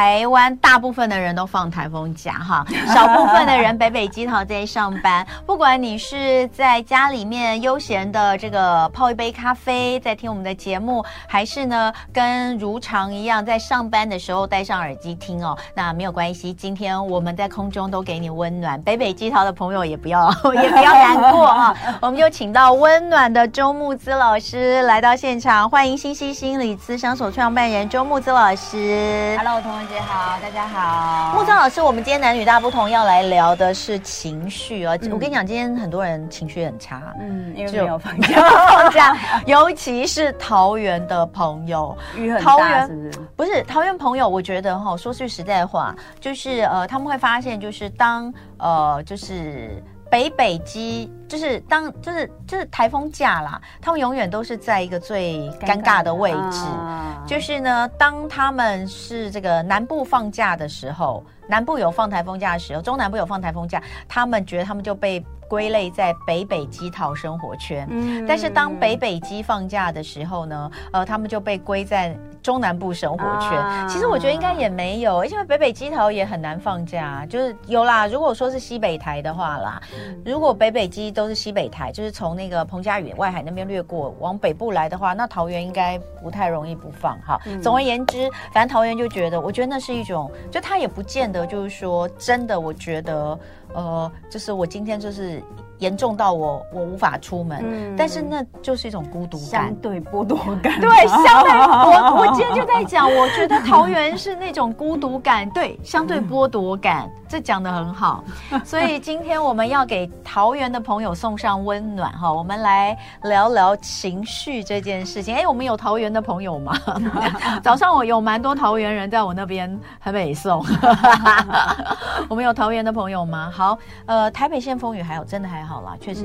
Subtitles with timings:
[0.00, 5.26] 台湾大部分的人都放台风假哈， 少部分的人北北基桃在上班。
[5.44, 16.50] 不管你是在家里面悠闲的这个泡一杯咖啡，在听我们的节目，还是呢跟如常一样在上班的时候戴上耳机听哦，那没有关系。
[16.54, 21.76] 今天我们在空中都给你温暖，北北基桃的朋友也不要也不要难过哈。
[22.00, 29.36] 我们就请到温暖的周木子老师来到现场，欢迎新西心理咨商所创办人周木子老师。
[29.36, 31.34] Hello，同文姐好，大家好。
[31.34, 34.94] 慕姿老师，我们今天男女大不同，要来聊的是情绪啊。
[35.02, 43.10] 嗯、我跟你讲，今天很多人情绪很差，嗯，因为没有放假，放假， 尤其是桃园的朋友，雨很大，是不是？
[43.34, 49.82] 不是桃园朋友，我觉得哈，说句实在话，就是呃，他们会发现，就是当呃，就是。
[50.10, 56.64] 北北基就是当就是就是台风假啦，他们永远都是在一个最尴尬的位置。
[56.64, 67.86] 啊、就是呢，当他们是这个南部放假的时候，南部有放台风假的时候，中南部有放台风假，他们觉得他们就被归类在北北基桃生活圈。
[67.88, 72.18] 嗯，但是当北北基放假的时候呢，呃，他们就被归在。
[72.42, 78.06] 中南部生活圈，啊、其实我觉得应该也没有，因为北北基桃也很难放假，就是有啦。
[78.06, 87.40] 如果说是西北台的话啦，嗯、如果北北基都是西北台，就是从那个彭佳屿外海那边掠过往北部来的话，那桃园应该不太容易不放哈。
[87.46, 93.38] 嗯、总而言之，反正桃园就觉得，我觉得那是一种，就他也不见得就是说真的，我觉得
[93.72, 95.42] 呃，就是我今天就是。
[95.80, 100.80] 严重到我我无法出门，嗯、但是那就是一种孤独感，相对剥夺感。
[100.80, 108.22] 对，相对我我今天就在讲，我觉得桃园是那种孤独感，对，相对剥夺感，嗯、这讲的很好。
[108.64, 115.34] 所以今天我们要给桃园的朋友送上温暖哈，我们来聊聊情绪这件事情。
[115.34, 116.76] 哎，我们有桃园的朋友吗？
[117.64, 120.62] 早上我有蛮多桃园人在我那边很美送。
[122.28, 123.50] 我们有桃园的朋友吗？
[123.50, 125.69] 好，呃，台北县风雨还有，真的还好。
[125.70, 126.24] 好了，确实，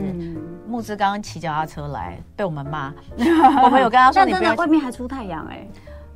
[0.67, 2.91] 木之刚刚骑脚踏车来被我们骂，
[3.63, 5.67] 我们有跟他说，你不要外面还出太阳哎，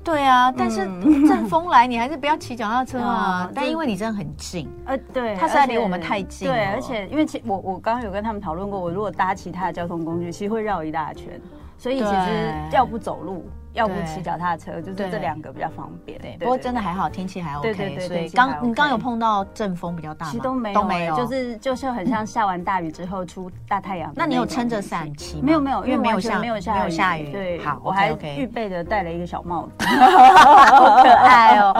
[0.04, 0.78] 对啊，但是
[1.30, 3.48] 阵风来，你还是不要骑脚踏车啊。
[3.54, 11.40] 但因为你真的很近，呃，对，他实在离我们太近，对，而且因为其我我刚刚有跟他们讨论过，我如果搭其他的交通工具，其实会绕一大圈，
[11.78, 13.48] 所以其实要不走路。
[13.74, 16.20] 要不骑脚踏车，就是这两个比较方便。
[16.20, 17.74] 对，不过真的还好，天气还 OK。
[17.74, 20.32] 对对对，所以刚你刚有碰到阵风比较大吗？
[20.32, 24.12] 其实都没有，都没有，就是就是很像下完大雨之后出大太阳。
[24.16, 25.44] 那你有撑着伞骑吗？
[25.46, 27.32] 没有没有，因为没有下没有下没有下雨。
[27.32, 31.74] 对，好，我还预备着戴了一个小帽子 好可爱哦，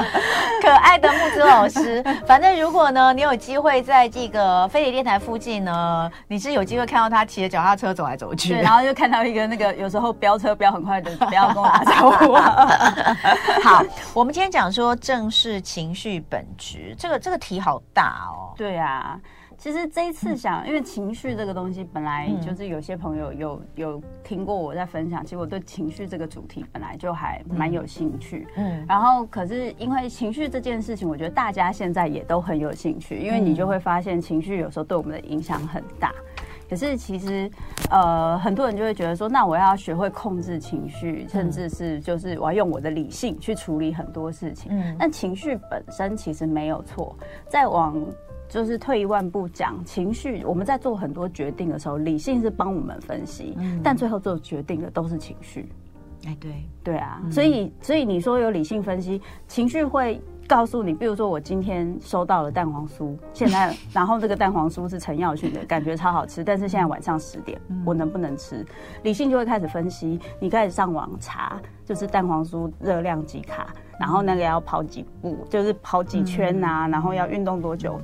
[0.62, 2.04] 可爱的木子老师。
[2.26, 12.34] 反正如果呢，你有机会在这个飞碟电台附近呢，你是有机会看到他骑着脚踏车走来走去，然后就看到一个那个有时候飙车飙很快的，不要跟我打招呼。
[13.64, 18.54] 好，我们今天讲说正视情绪本质，这个这个题好大哦。
[18.58, 19.20] 对啊，
[19.58, 28.48] 其实这一次想，嗯、因为情绪这个东西本来就是有些朋友有有听过我在分享，其实我对情绪这个主题本来就还蛮有兴趣。
[28.56, 36.12] 嗯，然后可是因为情绪这件事情，我觉得大家现在也都很有兴趣，因为你就会发现情绪有时候对我们的影响很大。
[36.70, 37.50] 可是其实，
[37.90, 44.72] 呃，很多人就会觉得说，那我要学会控制情绪，甚至是就是我要用我的理性去处理很多事情。
[44.72, 47.18] 嗯，但情绪本身其实没有错。
[47.48, 48.00] 再往
[48.48, 55.68] 就是退一万步讲，情绪我们在做很多决定的时候，理性是帮我们分析，嗯，但最后做决定的都是情绪。
[56.26, 56.52] 哎，对，
[56.84, 60.22] 对啊，所以所以你说有理性分析，情绪会。
[60.50, 68.66] 告诉你，比如说我今天收到了蛋黄酥， 现在然后这个蛋黄酥是陈耀迅的，感觉超好吃，但是现在晚上十点，我能不能吃？
[69.04, 73.68] 理性就会开始分析，你开始上网查，就是蛋黄酥热量几卡，
[74.00, 78.02] 然后那个要跑几步，就是跑几圈啊，然后要运动多久。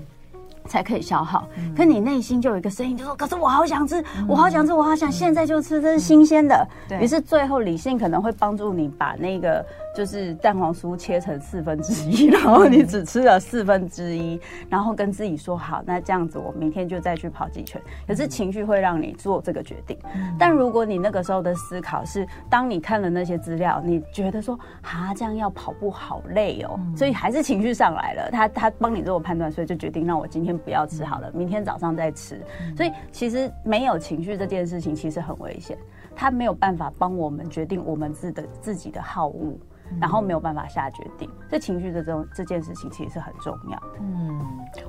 [0.68, 1.48] 才可以消耗，
[1.78, 9.64] 可你内心就有一个声音，就说：“可是我好想吃，我好想吃，我好想现在就吃，这是新鲜的。”对，于是最后理性可能会帮助你把那个
[9.96, 14.38] 就是蛋黄酥切成四分之一， 然后你只吃了四分之一，
[14.70, 19.98] 然后跟自己说：“好，那这样子我明天就再去跑几圈。”可是情绪会让你做这个决定。
[20.38, 30.56] 但如果你那个时候的思考是，当你看了那些资料，你觉得说：“啊，这样要跑步好累哦。”所以还是情绪上来了，他他帮你做判断，所以就决定让我今天。
[30.66, 32.42] 不要吃好了，明天早上再吃。
[32.76, 35.78] 所以其实没有情绪这件事情其实很危险，
[36.16, 39.54] 他没有办法帮我们决定我们自的自己的好恶。
[40.00, 41.30] 然后没有办法下决定。
[41.50, 44.00] 这情绪的这种这件事情其实是很重要的。
[44.00, 44.40] 嗯，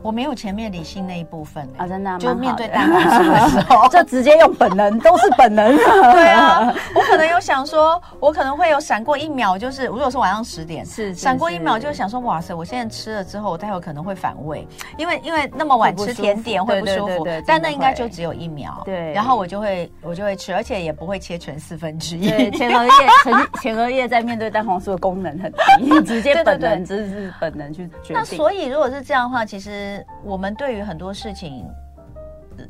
[0.03, 5.77] 我没有前面理性那一部分啊，真的，就面对蛋黄酥的时候， 就直接用本能，都是本能。
[5.77, 14.67] 对啊，我可能有想说，我可能会有闪过一秒，就是如果是晚上十点，是闪过一秒，就想说，哇塞，我现在吃了之后，我待会可能会反胃，
[14.97, 22.31] 因为因为那么晚吃甜点会不舒服，但那应该就只有一秒，对，然后我就会我就会吃，而且也不会切成四分之一。
[22.31, 22.91] 对， 前额叶
[23.23, 28.17] 前前额叶在面对蛋黄酥的功能很低， 直接本能，只是本能去决定。
[28.17, 31.67] 那所以如果是这样的话，其实我们对于很多事情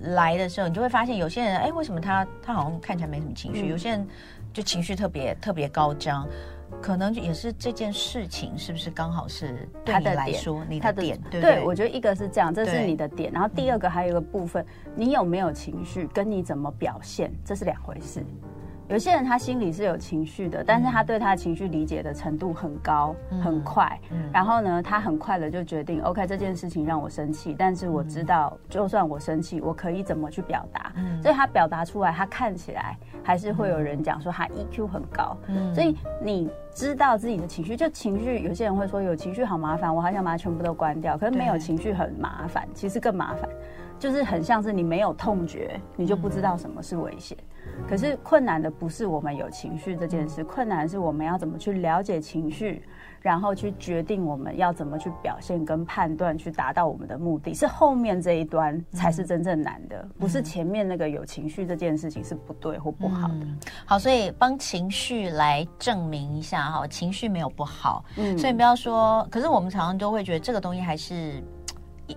[0.01, 3.69] 来的时候，你就会发现有些人，哎，为什么他他好像看起来没什么情绪？
[3.69, 4.07] 有些人
[4.53, 6.27] 就情绪特别特别高涨。
[6.83, 11.65] 可能也是这件事情是不是刚好是他的来说，你的点对对？
[11.65, 14.67] 我觉得一个是这样，这是你的点，然后第二个还有一个部分，
[14.97, 18.27] 你有没有情绪，跟你怎么表现，这是两回事。
[18.89, 23.99] 有些人他心里是有情绪的，但是他对他的情绪理解的程度很高，嗯、很快。
[24.13, 30.93] 嗯、然后呢，他很快的就决定，OK，这件事情让我生气，但是我知道，就算我生气，我可以怎么去表达。
[30.95, 35.37] 嗯、所以他表达出来，他看起来还是会有人讲说他 EQ 很高。
[35.49, 41.19] 嗯、所以你知道自己的情绪，就情绪，有些人会说有情绪好麻烦，我好想把它全部都关掉。
[41.19, 43.51] 可是没有情绪很麻烦，其实更麻烦，
[43.99, 47.37] 就是很像是你没有痛觉，你就不知道什么是危险。
[47.89, 52.83] 可是困难的不是我们有情绪这件事，困难是我们要怎么去了解情绪，
[53.21, 57.55] 然后去决定我们要怎么去表现跟判断，去达到我们的目的。
[57.55, 63.35] 是后面这一端才是真正难的，不是前面那个有情绪这件事情是不对或不好的。
[63.35, 68.05] 嗯、好，所以帮情绪来证明一下哈，情绪没有不好。
[68.17, 71.43] 嗯，所以不要说，可是我们常常都会觉得这个东西还是。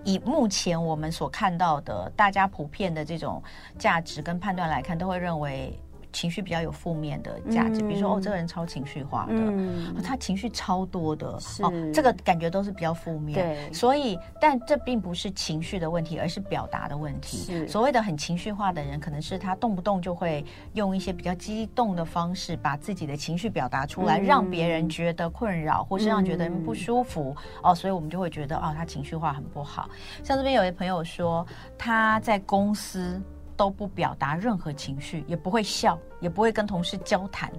[0.04, 3.42] 以目前我们所看到的，大家普遍的这种
[3.78, 5.78] 价值跟判断来看，都会认为。
[6.12, 11.28] 情绪比较有负面的价值，嗯、比如说哦，这个人超情绪化的，嗯哦、他情绪超多的，
[11.62, 13.38] 哦，这个感觉都是比较负面。
[13.38, 17.38] 对，所以，但这并不是情绪的问题，而是表达的问题。
[17.38, 27.34] 是所谓的很情绪化的人，可能是他动不动就会用一些比较激动的方式，把自己的情绪表达出来，嗯、让别人觉得困扰，或是让觉得人不舒服。
[27.36, 29.88] 嗯、哦，所以我们就会觉得哦，他情绪化很不好。
[30.24, 31.46] 像这边有一朋友说，
[31.78, 33.20] 他在公司。
[33.60, 37.52] 都不表达任何情绪，也不会笑，也不会跟同事交谈，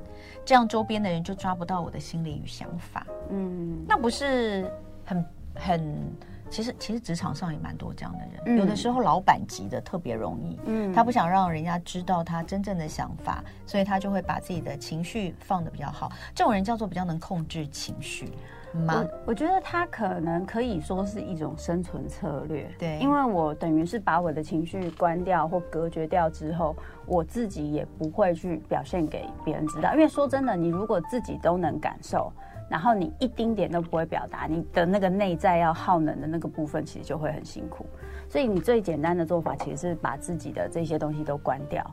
[0.44, 3.06] 这样周边的人就抓不到我的心理与想法。
[3.30, 4.68] 嗯，那不是
[5.06, 6.12] 很很，
[6.50, 16.12] 其实其实职场上也蛮多这样的人，嗯、有的时候老板级的特别容易，嗯，他不想让人家知道他真正的想法，所以他就会把自己的情绪放得比较好。
[16.34, 18.28] 这种人叫做比较能控制情绪。
[18.74, 26.74] 我我觉得他可能可以说是一种生存策略，对，因为我等于是把我的情绪关掉或隔绝掉之后，
[27.06, 29.94] 我自己也不会去表现给别人知道。
[29.94, 32.32] 因为说真的，你如果自己都能感受，
[32.70, 37.86] 然后你一丁点都不会表达，你的那个内在要耗能的那个部分，其实就会很辛苦。
[38.30, 41.86] 所以你最简单的做法，其实是把自己的这些东西都关掉。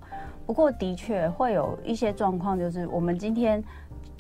[0.47, 3.63] 不过的确会有一些状况，就是我们今天。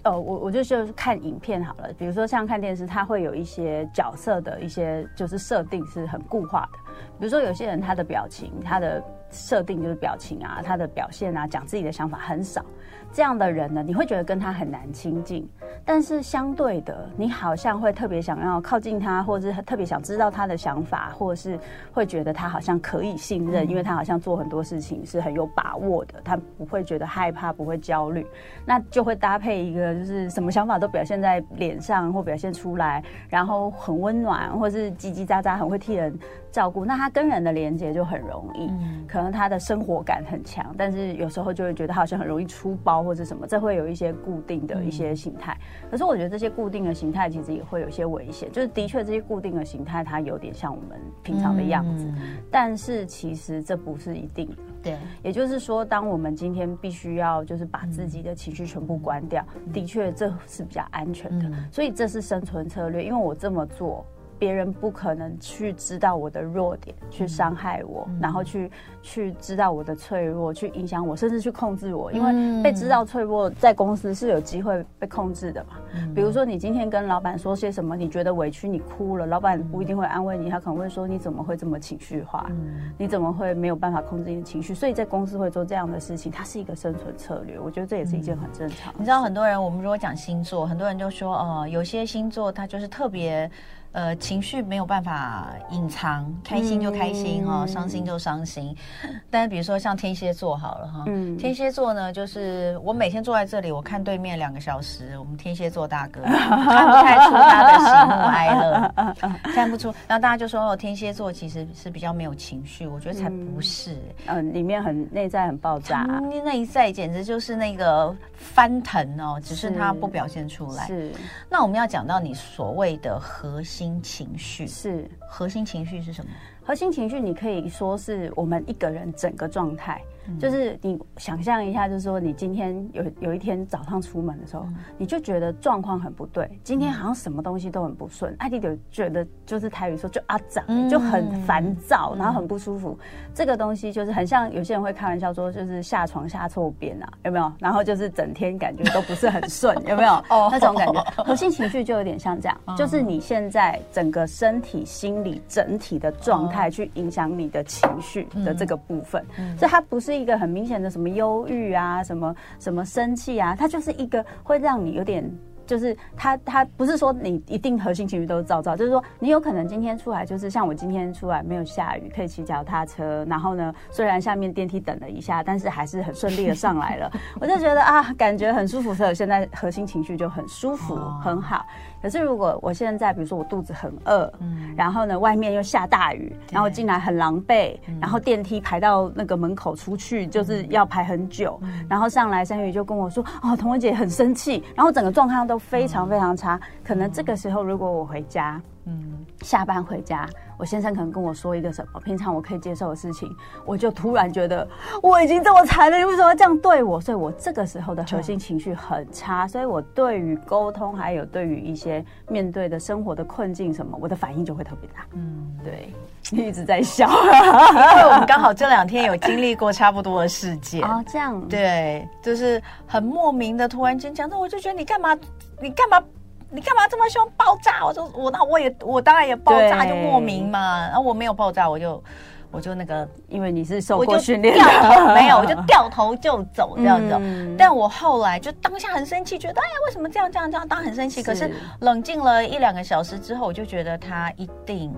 [0.04, 6.78] 呃，我我就就是看影片好了，比如说像看电视，它会有一些角色的一些就是设定是很固化的，
[7.18, 12.64] 比如说有些人他的表情，他的设定就是表情啊，他的表现啊，讲自己的想法很少。
[13.12, 15.48] 这样的人呢，你会觉得跟他很难亲近，
[15.84, 21.58] 但是相对的，你好像会特别想要靠近他，或者是特别想知道他的想法，或者是
[21.92, 28.26] 会觉得他好像可以信任，嗯、因为他好像做很多事情是很有把握的，他不会觉得害怕，不会焦虑，
[28.64, 36.16] 那就会搭配一个就是什么想法都表现在脸上或表现出来，然后很温暖，或是叽叽喳喳，很会替人
[36.50, 45.56] 照顾，那他跟人的连接就很容易，嗯、可能他的生活感很强，但是有时候就会觉得好像很容易出包或者什么，这会有一些固定的一些形态。
[45.82, 54.56] 嗯、可是我觉得这些固定的形态其实也会有一些危险，就是的确这些固定的形态它有点像我们平常的样子，嗯、但是其实这不是一定的。
[54.82, 64.06] 对，也就是说，当我们今天必须要就是把自己的情绪全部关掉，嗯、的确这是比较安全的，嗯、所以这是生存策略，因为我这么做。
[64.38, 68.70] 别人不可能去知道我的弱点，去伤害我，嗯、然后去
[69.02, 72.12] 去知道我的脆弱，去影响我，甚至去控制我。
[72.12, 75.70] 因为被知道脆弱，在公司是有机会被控制的嘛。
[75.94, 82.46] 嗯、比如说，你今天跟老板说些什么，你觉得委屈，你哭了，老板不一定会安慰你，他可能会说：“你怎么会这么情绪化？
[82.50, 87.58] 嗯、你怎么会没有办法控制你的情绪？”所以在公司会做这样的事情，它是一个生存策略。
[87.58, 88.96] 我觉得这也是一件很正常、嗯。
[88.98, 93.50] 你知道，很多人我们如果讲星座，很多人就说：“哦、呃，有些星座它就是特别。”
[93.98, 98.72] 呃，情绪没有办法隐藏，开心就开心哈，伤、嗯、心就伤心。
[99.28, 108.94] 但是比如说像天蝎座好了哈，嗯、天蝎座呢，就是我每天坐在这里，我看对面两个小时，我们天蝎座大哥 看不太出他的喜怒哀乐，
[109.52, 109.92] 看不出。
[110.06, 116.04] 然后大家就说哦，天蝎座其实是比较没有情绪，我觉得才不是、欸，嗯、呃，里面很内在很爆炸，
[116.44, 120.86] 内在简直就是那个翻腾哦，只是他不表现出来。
[120.86, 121.10] 是，
[121.50, 123.87] 那我们要讲到你所谓的核心。
[124.02, 126.30] 情绪是核心情绪是什么？
[126.62, 130.02] 核心情绪，你可以说是我们一个人整个状态。
[130.38, 134.66] 就是你想象一下，就是说你今天有有一天早上出门的时候，
[134.96, 142.98] 你就觉得状况很不对，今天好像什么东西都很不顺，艾迪就觉得就是台语说就阿长，就很烦躁，然后很不舒服。
[143.32, 147.50] 这个东西就是很像有些人会开玩笑说，就是下床下错边啊，有没有？
[147.58, 150.12] 然后就是整天感觉都不是很顺， 有没有？
[150.28, 159.24] 哦，那种感觉，核心情绪就有点像这样，就是你现在整个身体、心理整体的状态去影响你的情绪的这个部分，
[159.56, 160.17] 所以它不是。
[160.18, 165.24] 一个很明显的什么忧郁啊，什么什么生气啊，它就是一个会让你有点。
[165.68, 181.66] 就是他，他不是说你一定核心情绪都是躁躁，就是说你有可能今天出来，就是像我今天出来没有下雨，可以骑脚踏车，然后呢，虽然下面电梯等了一下，但是还是很顺利的上来了，我就觉得啊，感觉很舒服，所以我现在核心情绪就很舒服，很好。
[182.00, 191.60] 可是如果我现在，比如说我肚子很饿，嗯，然后呢，外面又下大雨，然后进来很狼狈，然后电梯排到那个门口出去就是要排很久，
[191.90, 195.57] 然后上来山雨就跟我说，哦，童文姐很生气，然后整个状况都。
[195.58, 203.30] 非常非常差，可能这个时候如果我回家，嗯，下班回家，我先生可能跟我说一个什么平常我可以接受的事情，
[203.66, 204.66] 我就突然觉得
[205.02, 206.98] 我已经这么惨了，你为什么要这样对我？
[207.00, 215.06] 所以我这个时候的核心情绪很差，所以我对于沟通还有对于一些面对的生活的困境什么，我的反应就会特别大。
[215.12, 215.92] 嗯，对，
[216.30, 225.14] 你一直在笑，因为我们刚好这两天有经历过差不多的事件哦，这样对，就是很莫名的突然间讲，那我就觉得你干嘛？
[225.60, 226.02] 你干嘛？
[226.50, 227.30] 你干嘛这么凶？
[227.36, 227.84] 爆炸！
[227.84, 230.86] 我就我那我也我当然也爆炸，就莫名嘛。
[230.86, 232.02] 然后我没有爆炸，我就
[232.50, 237.14] 我就那个，因为你是受过训练，掉头没有，我就掉头就走这样子。
[237.20, 240.66] 嗯、但我后来就当下很生气，觉得哎呀，为什么这样这样这样？
[240.66, 241.20] 当很生气。
[241.20, 244.90] 是可是冷静了一两个小时之后，我就觉得他一定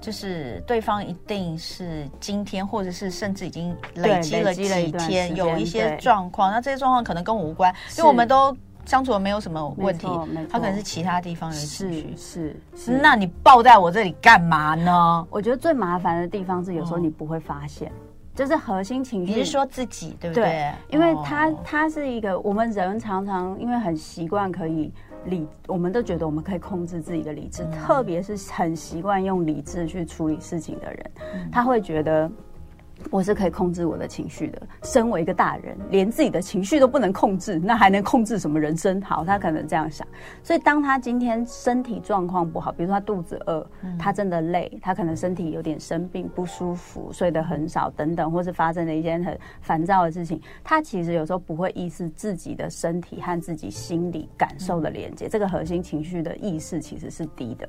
[0.00, 6.52] 就是对方一定是今天，或者是甚至已经累积了几天，有一些状况。
[6.52, 8.56] 那这些状况可能跟我无关，因为我们都。
[8.90, 10.08] 相处没有什么问题，
[10.50, 12.12] 他可能是其他地方的情绪。
[12.16, 15.24] 是是，那你抱在我这里干嘛呢？
[15.30, 17.92] 我觉得最麻烦的地方是有时候你不会发现，
[18.34, 19.32] 就是核心情绪。
[19.32, 20.72] 你是说自己对不对？
[20.88, 24.92] 因为他他是一个我们人常常因为很习惯可以
[25.26, 31.10] 理，我们都觉得我们可以控制自己的理智，特别是很习惯用理智去处理事情的人，
[31.52, 32.28] 他会觉得。
[33.10, 34.60] 我是可以控制我的情绪的。
[34.82, 39.00] 身为一个大人，连自己的情绪都不能控制，那还能控制什么人生？
[39.02, 40.06] 好，他可能这样想。
[40.42, 43.66] 所以，当他今天身体状况不好，比如说他肚子饿，
[43.98, 57.68] 他真的累，他可能身体有点生病不舒服，睡得很少等等，或是发生了一件很烦躁的事情，他其实有时候不会意识自己的身体和自己心理感受的连接，这个核心情绪的意识其实是低的。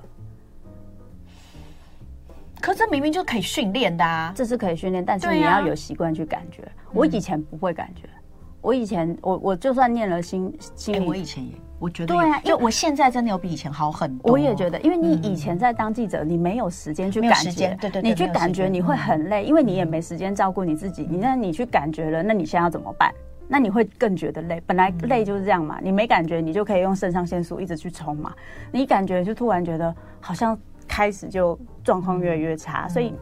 [2.62, 4.32] 可是这明明就可以训练的啊！
[4.36, 6.62] 这是可以训练，但是你要有习惯去感觉。
[6.64, 8.22] 啊、我以前不会感觉，嗯、
[8.62, 14.32] 我以前我我就算念了心心理、欸，我以前也我觉得对啊，因为我现在真的有比以前好很多。
[14.32, 21.08] 我也觉得，因为你以前在当记者，嗯、你没有时间去感觉，对，对对，你去感觉你会很累，嗯、因为你也没时间照顾你自己。
[21.10, 23.12] 你那你去感觉了，那你现在要怎么办？
[23.48, 24.62] 那你会更觉得累。
[24.68, 28.32] 本来累就是这样嘛，你没感觉，你就可以用肾上腺素一直去冲嘛。
[28.72, 33.14] 你感觉就突然觉得好像开始就状况越来越差，嗯、所以。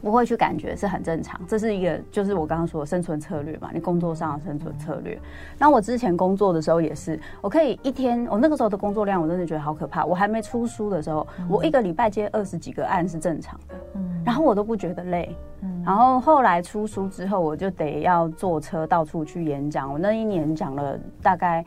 [0.00, 5.20] 不会去感觉是很正常，这是一个就是我刚刚说的生存策略嘛，你工作上的生存策略。
[5.58, 10.04] 那我之前工作的时候也是，我可以一天，我那个时候的工作量我真的觉得好可怕。
[10.04, 21.66] 我还没出书的时候，我一个礼拜接二十几个案是正常的，嗯，然后我都不觉得累，嗯，然后后来出书之后，我就得要坐车到处去演讲，我那一年讲了大概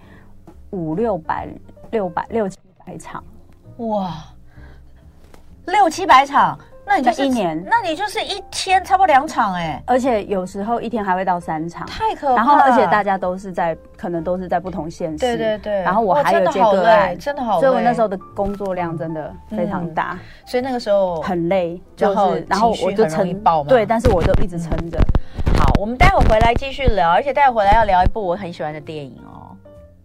[0.69, 1.49] 五六百、
[1.91, 3.21] 六百六七百场，
[3.79, 4.13] 哇，
[5.65, 6.57] 六七百场。
[6.83, 12.35] 那你就是一年，那你就是一天差不多两场哎，而且有时候一天还会到三场，太可怕了。
[12.35, 15.81] 然后而且大家都是在，可能都是在不同县市，对对对。
[15.83, 23.31] 然后我还有接个案，真的好累，所以我那时候的工作量真的非常大，所以那个时候很累，就是然后我就撑，
[23.67, 24.99] 对，但是我就一直撑着。
[25.59, 29.55] 好，我们待会回来继续聊，而且待会回来要聊一部我很喜欢的电影哦。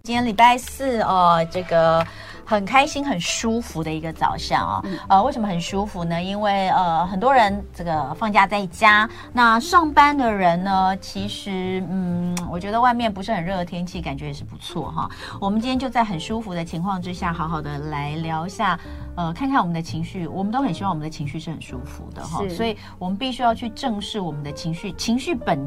[0.04, 2.06] 今天礼拜四哦，这个。
[2.46, 4.88] 很开心、很舒服的一个早上啊、哦。
[5.08, 6.22] 呃，为什么很舒服呢？
[6.22, 15.10] 因为呃，很多人这个放假在家，那上班的人呢，其实嗯，我觉得外面不是很热的天气，感觉也是不错哈。
[15.40, 18.78] 我们今天就在很舒服的情况之下，好好的来聊一下，
[19.16, 20.26] 呃，看看我们的情绪。
[20.28, 25.66] 我们都很希望我们的情绪是很舒服的哈，所以我们必须要去正视我们的情绪，情绪本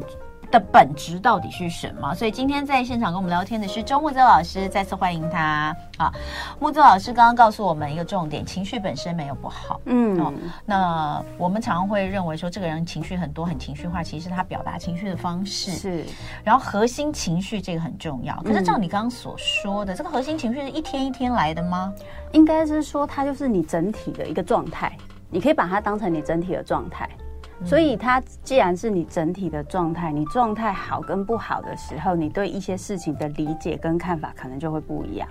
[0.50, 2.14] 的本质到底是什么？
[2.14, 5.74] 所以今天在现场跟我们聊天的是周木泽老师，再次欢迎他。
[5.96, 6.12] 啊，
[6.58, 9.80] 木泽老师刚刚告诉我们一个重点：情绪本身没有不好。
[9.84, 10.32] 嗯，哦，
[10.64, 16.04] 那我们常常会认为说，这个人情绪很多，很情绪化，其实是他表达情绪的方式是。
[16.42, 18.34] 然后核心情绪这个很重要。
[18.42, 21.92] 可是照你刚刚所说的，嗯，这个核心情绪是一天一天来的吗？
[22.32, 24.92] 应该是说，它就是你整体的一个状态。
[25.32, 27.08] 你可以把它当成你整体的状态。
[27.64, 35.28] 所以，它既然是你整体的状态，你状态好跟不好的时候，你对一些事情的理解跟看法可能就会不一样。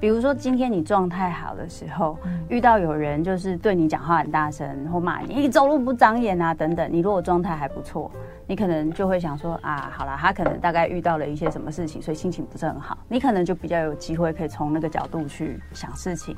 [0.00, 2.16] 比如说，今天你状态好的时候，
[2.48, 8.08] 遇到有人就是对你讲话很大声或骂你，你走路不长眼啊等等，你如果状态还不错，
[8.46, 16.36] 你可能就会想说啊，好啦，他可能大概遇到了一些什么事情，所以心情不是很好，你可能就比较有机会可以从那个角度去想事情。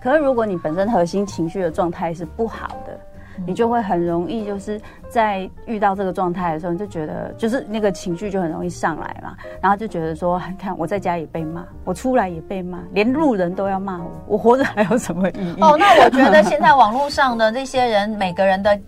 [0.00, 3.00] 可是，如果你本身核心情绪的状态是不好的，
[3.46, 15.60] 你就会很容易，就是在遇到这个状态的时候，你就觉得就是那个情绪就很容易上来嘛，然后就觉得说，看我在家也被骂，我出来也被骂，连路人都要骂我，我活着还有什么意义？
[15.60, 18.78] 哦，那我觉得现在网络上的这些人，每个人的。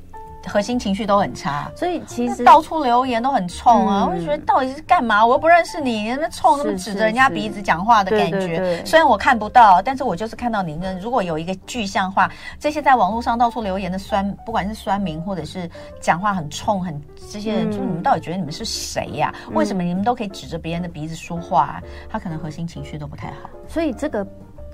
[0.47, 4.05] 核心情绪都很差，所以其实到处留言都很冲啊！
[4.05, 5.25] 嗯、我就觉得到底是干嘛？
[5.25, 8.39] 我又不认识你，你那么冲，那么指着人家鼻子讲话的感觉。
[8.39, 10.93] 对对对，虽然我看不到，但是我就是看到你那。
[11.01, 12.31] 如果有一个具象化，
[12.61, 15.69] 这些在网络上到处留言的酸，不管是酸民或者是
[16.01, 19.55] 讲话很冲、很这些人，嗯、就你们到底觉得你们是谁呀、啊？
[19.55, 21.83] 为什么你们都可以指着别人的鼻子说话、啊？
[22.11, 24.27] 他可能核心情绪都不太好，所以这个。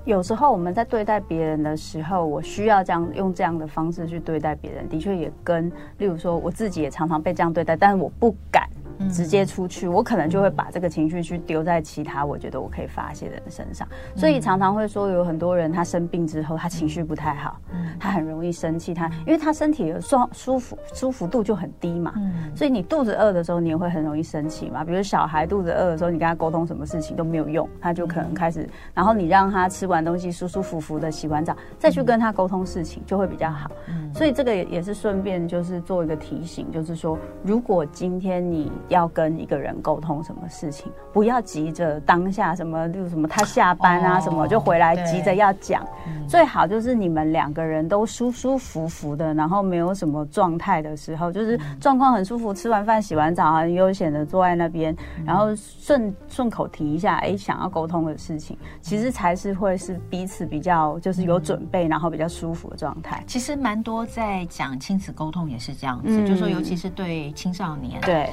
[0.09, 8.68] 有时候我们在对待别人的时候，我需要这样用这样的方式去对待别人，的确也跟，例如说我自己也常常被这样对待，但是我不敢。
[9.07, 17.59] 直接出去，我可能就会把这个情绪去丢在其他我觉得我可以发泄的人身上，所以常常会说有很多人他生病之后他情绪不太好，
[17.99, 22.13] 他很容易生气，他因为他身体的舒舒服舒服度就很低嘛，
[22.55, 33.71] 所以你肚子饿的时候你也会很容易生气嘛，比如小孩肚子饿的时候你跟他沟通什么事情都没有用，他就可能开始，然后你让他吃完东西舒舒服服的洗完澡再去跟他沟通事情就会比较好，
[34.13, 45.85] 所以这个也也是顺便就是做一个提醒，就是说如果今天你要跟一个人沟通什么事情，不要急着当下什么，就什么他下班啊什么就回来急着要讲，
[46.27, 63.23] 最好就是你们两个人都舒舒服服的，然后没有什么状态的时候，就是状况很舒服，吃完饭洗完澡很悠闲的坐在那边，然后顺顺口提一下，哎，想要沟通的事情，其实才是会是彼此比较就是有准备，然后比较舒服的状态。
[63.27, 68.29] 其实蛮多在讲亲子沟通也是这样子，就是说尤其是对青少年，对。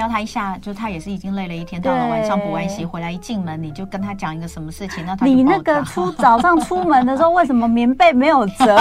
[0.00, 8.78] 不要他一下就他也是已经累了一天，到了晚上补完习回来一进门，你就跟他讲一个什么事情，那他你那个出早上出门的时候，为什么棉被没有折？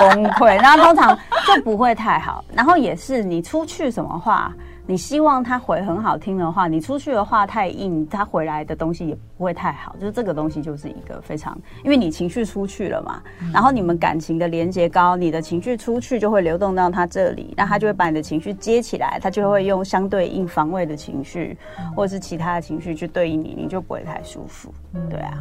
[0.00, 1.16] 崩溃， 然后通常
[1.46, 2.44] 就不会太好。
[2.52, 4.52] 然后也是你出去什么话。
[4.88, 9.96] 你希望他回很好听的话，你出去的话太硬，他回来的东西也不会太好。
[9.98, 13.20] 就是这个东西就是一个非常，因为你情绪出去了嘛，
[13.52, 21.58] 然后你们感情的连接高，你的情绪出去就会流动到他这里，那他就会把你的情绪接起来，他就会用相对应防卫的情绪
[21.96, 24.72] 或者是其他的情绪去对应你，你就不会太舒服。
[25.10, 25.34] 对啊，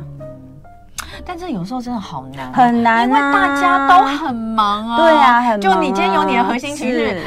[1.23, 4.97] 但这有时候真的好难，很难啊，因为大家都很忙啊。
[4.97, 7.21] 对啊，很忙啊，就你今天有你的核心情绪。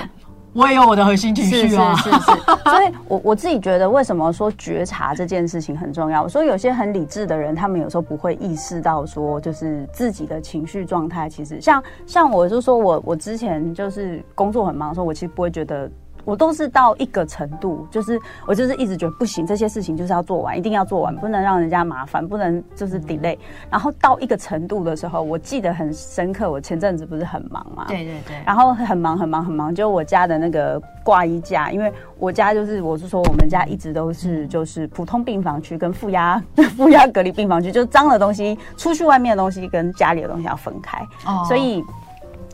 [0.59, 2.37] 我也有我的核心情绪啊，是是是，是，
[2.69, 6.21] 所以我我自己觉得，为什么说觉察这件事情很重要？
[6.21, 15.89] 我说有些很理智的人，他们有时候不会意识到说，就是自己的情绪状态，其实像像我就说我我之前就是工作很忙的时候，我其实不会觉得。
[16.29, 23.39] 我都是到一个程度，就是我就是一直觉得不行，这些事情就是要做完，一定要做完，不能让人家麻烦，不能就是 delay。
[23.71, 36.39] 然后到一个程度的时候，我记得很深刻，我前阵子不是很忙嘛，对对对，然后很忙很忙很忙，就我家的那个挂衣架，因为我家就是我是说我们家一直都是就是普通病房区跟负压
[36.77, 41.83] 负压隔离病房区，就脏的东西出去外面的东西跟家里的东西要分开，哦，所以。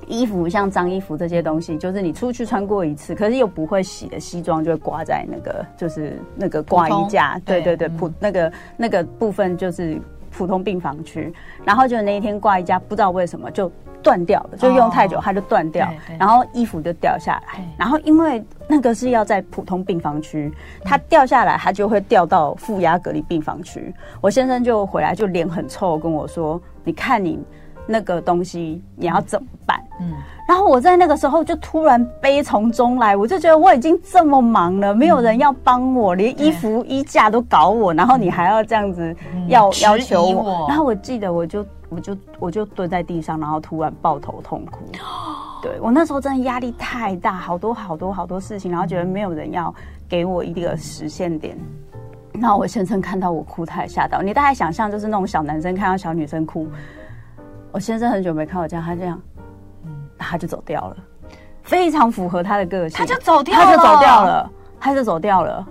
[0.04, 7.38] 衣服像脏衣服这些东西，就是你出去穿过一次，可是又不会洗的西装，就会挂在那个就是那个挂衣架。
[7.44, 11.32] 对对对，普那个那个部分就是普通病房区，
[11.64, 13.70] 然后就那一天挂衣架，不知道为什么就
[14.02, 15.88] 断掉了，就用太久它就断掉，
[16.18, 27.42] 然后衣服就掉下来，然后因为那个是要在普通病房区，它掉下来它就会掉到负压隔离病房区，我先生就回来就脸很臭跟我说，你看你。
[27.86, 29.80] 那个东西你要怎么办？
[30.00, 30.12] 嗯，
[30.48, 39.14] 然后我在那个时候就突然悲从中来，我就觉得我已经这么忙了，没有人要帮我，连衣服衣架都搞我，然后你还要这样子
[39.48, 40.66] 要要求我。
[40.68, 44.80] 然后我记得我就我就我就蹲在地上，然后突然抱头痛哭。
[45.62, 49.72] 对，我那时候真的压力太大，好多好多好多事情，然后觉得没有人要
[50.08, 51.56] 给我一个实现点。
[52.40, 54.20] 然后我先生看到我哭，他也吓到。
[54.20, 56.66] 你大概想象就是那种小男生看到小女生哭。
[57.74, 59.20] 我先生很久没看我这样，他这样，
[59.84, 60.96] 嗯，他就走掉了，
[61.64, 65.66] 非常符合他的个性，他就走掉了，他就走掉了，他就走掉了。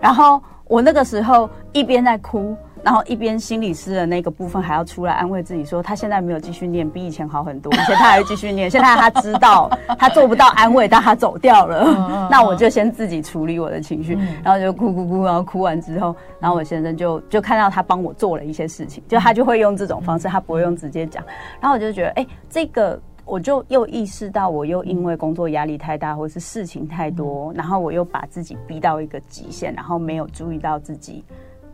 [0.00, 8.70] 然后我那个时候一边在哭，然后一边心理师的那个部分还要出来安慰自己说，他现在没有继续念，比以前好很多，而且他还继续念。
[8.70, 21.24] 现在他知道他做不到安慰，但他走掉了， 那我就先自己处理我的情绪，然后就哭哭哭，然后哭完之后，然后我先生就就看到他帮我做了一些事情，就他就会用这种方式，他不会用直接讲。
[21.60, 31.24] 然后我就觉得，哎，这个我就又意识到，我又因为工作压力太大，或是事情太多，然后我又把自己逼到一个极限，然后没有注意到自己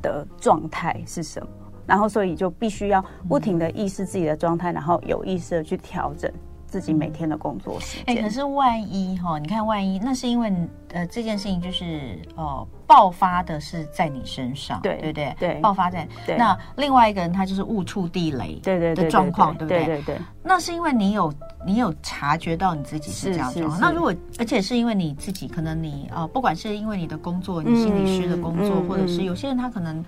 [0.03, 1.49] 的状态是什么，
[1.87, 6.31] 然后所以就必须要不停的意识自己的状态，然后有意识的去调整。
[6.69, 8.17] 自己每天的工作时间。
[8.17, 10.53] 哎，可是万一哈，你看万一那是因为
[10.93, 19.85] 呃这件事情就是呃爆发的是在你身上，对对对对，爆发在那另外一个人他就是误触地雷对对的状况，对不对？
[19.87, 21.33] 对对对，那是因为你有
[21.67, 23.81] 你有察觉到你自己是这样状况。
[23.81, 30.05] 那如果而且是因为你自己可能你呃不管是因为你的工作，你心理师的工作，或者是有些人他可能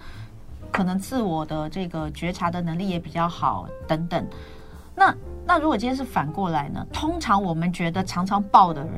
[0.71, 4.25] 可能自我的这个觉察的能力也比较好等等，
[5.01, 5.17] 那。
[5.47, 6.87] 那如果今天是反过来呢？
[6.93, 8.93] 通常我们觉得常常爆的人，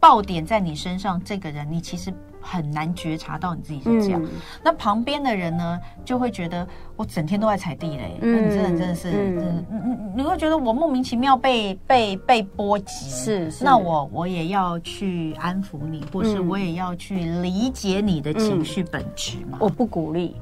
[0.00, 4.22] 爆点在你身上，这个人你其实很难觉察到你自己是这样。
[4.22, 4.30] 嗯、
[4.64, 19.58] 那旁边的人呢，就会觉得我整天都在踩地雷，嗯、那你真的真的是，嗯嗯，你会觉得我莫名其妙被被被波及，是，是那我我也要去安抚你，或是我也要去理解你的情绪本质嘛？
[19.60, 20.36] 我不鼓励。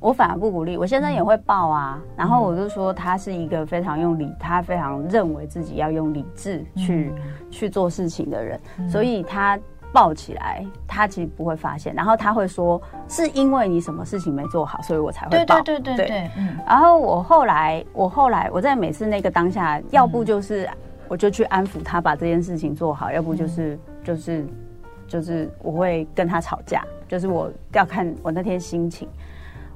[0.00, 9.58] 我反而不鼓励，我先生也会抱啊，嗯、然后我就说他是一个非常用理，他非常认为自己要用理智去、嗯、去做事情的人，嗯、所以他
[9.92, 15.60] 抱起来，他其实不会发现，然后他会说是因为你什么事情没做好，所以我才会抱。
[15.60, 16.08] 对对对对对。
[16.08, 20.66] 对嗯、然后我后来，我后来我在每次那个当下，要不就是
[21.08, 24.46] 我就去安抚他把这件事情做好，要不就是就是
[25.06, 29.06] 就是我会跟他吵架，就是我要看我那天心情。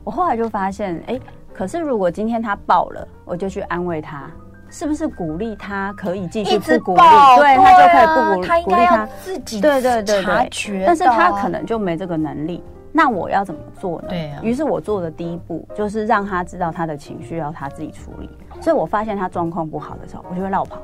[0.04, 1.18] 我后来就发现，哎，
[1.52, 4.30] 可是如果今天他爆了，我就去安慰他，
[4.68, 7.00] 是不是鼓励他可以继续不鼓励？
[7.38, 12.62] 对，他就可以不鼓励，他鼓励他自己对对对对，但是他可能就没这个能力。
[12.96, 14.08] 那我要怎么做呢？
[14.08, 14.40] 对啊。
[14.40, 18.30] 于是我做的第一步就是让他知道他的情绪要他自己处理。
[18.60, 20.80] 所以我发现他状况不好的时候，我就会绕跑。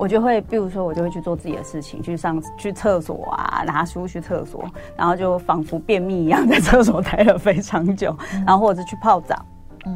[0.00, 4.64] 嗯，我就会，比如说，我就会去做自己的事情，去上去厕所啊，拿书去厕所，
[4.96, 9.36] 然后就仿佛便秘一样，在厕所待了非常久， 然后或者是去泡澡，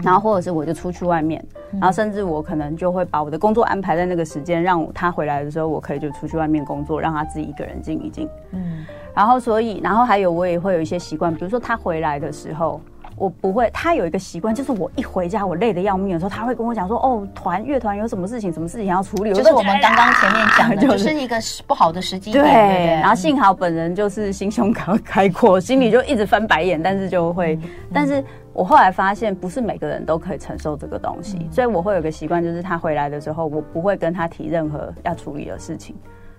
[0.03, 8.29] 然后或者是我就出去外面，然后甚至我可能就会把我的工作安排在那个时间，让他回来的时候，我可以就出去外面工作，让他自己一个人静一静。
[8.53, 12.81] 嗯，然后所以，然后还有我也会有一些习惯，比如说他回来的时候。
[13.17, 22.33] 我不会，他有一个习惯，就是我一回家，我累得要命的时候，他会跟我讲说：“哦，团乐团有什么事情，什么事情要处理。”就是我们刚刚 前面讲的，就是一个不好的时机。
[22.33, 28.23] 对，然后幸好本人就是心胸开开阔，心里就一直翻白眼，但是就会，嗯、但是
[28.53, 35.95] 我后来发现，不是每个人都可以承受这个东西，嗯、所以我会有个习惯，就是他回来的时候，我不会跟他提任何要处理的事情。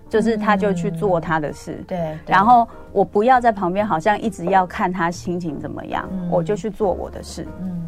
[0.08, 7.86] 就是他，就去做他的事，对，然后我不要在旁边，好像一直要看他心情怎么样，我就去做我的事，嗯，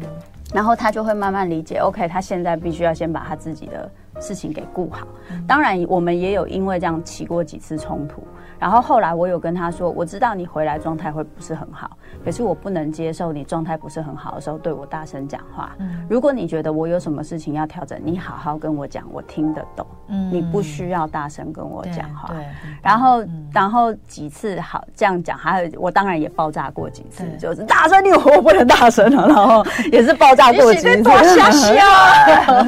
[0.53, 5.07] 然后他就会慢慢理解，OK，他现在必须要先把他自己的事情给顾好。
[5.47, 8.21] 当然，我们也有因为这样起过几次冲突。
[8.59, 15.73] 然后后来我有跟他说，我知道你回来状态会不是很好，可是我不能接受你状态不是很好的时候对我大声讲话。
[15.79, 19.87] 嗯，如果你觉得我有什么事情要调整，你好好跟我讲，我听得懂。
[20.07, 22.27] 嗯，你不需要大声跟我讲话。
[22.33, 22.45] 对，
[22.83, 31.01] 然后然后几次好这样讲，还有我当然也爆炸过几次，就是大声你我不能大声了，然后也是爆炸过几次。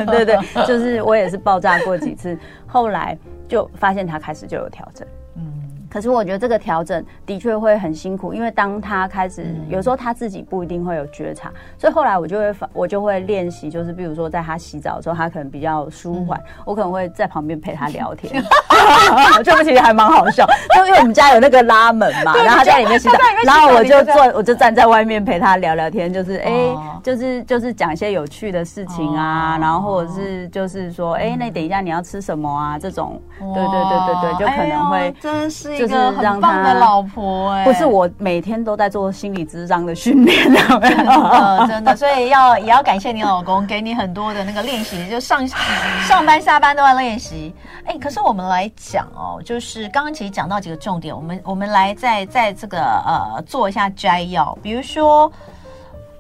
[0.08, 5.06] 对对，就是我也是爆炸过几次，后来就发现他开始就有调整。
[5.92, 18.42] 可是我觉得这个调整的确会很辛苦，因为当他开始，有时候他自己不一定会有觉察，所以后来我就会我就会练习，就是比如说在他洗澡的时候，他可能比较舒缓，我可能会在旁边陪他聊天。
[19.44, 26.52] 这个其实还蛮好笑，就因为我们家有那个拉门嘛，然后他在里面洗澡，然后我就坐，我就站在外面陪他聊聊天，就是哎，
[27.04, 32.80] 就是就是讲一些有趣的事情啊，然后或者是就是说，哎，那等一下你要吃什么啊？
[32.80, 35.81] 这种，对对对对对，就可能会真是。
[35.82, 45.48] 就是让他的老婆哎，不是我每天都在做心理智商的训练，真的真的，所以要也要感谢你老公给你很多的那个练习，就上
[46.08, 47.54] 上班下班都要练习。
[47.86, 55.32] 哎，可是我们来讲哦，就是刚刚其实讲到几个重点，我们我们来再在这个呃做一下摘要，比如说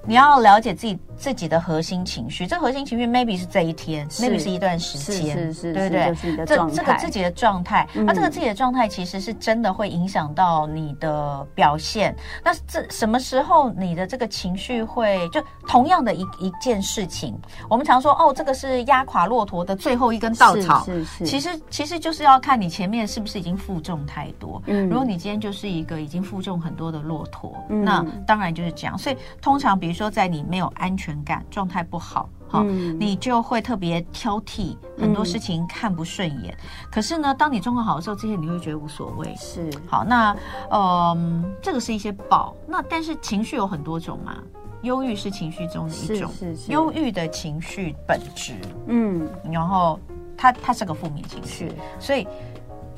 [0.06, 1.00] 你要了解自己。
[1.22, 6.16] 自己的核心情绪，这核心情绪 maybe 是这一天是，maybe 是一段时间，是是是，对不对？
[6.16, 12.16] 是这这个自己的状态，那、这个自己的状态其实是真的会影响到你的表现。
[12.44, 21.26] 那这什么时候你的这个情绪会就同样的一一件事情，我们常说哦，这个是压垮骆驼的最后一根稻草，是是，是。
[21.28, 24.60] 其实其实就是要看你前面是不是已经负重太多。
[24.66, 28.98] 嗯，如果你今天就是一个已经负重很多的骆驼，嗯、那当然就是这样。
[28.98, 31.82] 所以通常比如说在你没有安全感状态。
[31.84, 36.56] 不好，好，嗯、你就会特别挑剔，很多事情看不顺眼。
[36.62, 39.36] 嗯、可是呢，当你状况好的时候，这些你会觉得无所谓。
[39.36, 40.36] 是，好，那
[40.70, 42.56] 嗯，这个是一些报。
[42.68, 44.38] 那但是情绪有很多种嘛，
[44.84, 46.32] 忧郁是情绪中的一种，
[46.68, 48.54] 忧郁的情绪本质，
[48.86, 50.00] 嗯，然后
[50.38, 52.28] 它它是个负面情绪，所以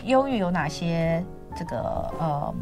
[0.04, 1.80] 忧郁有哪些这个
[2.20, 2.54] 呃？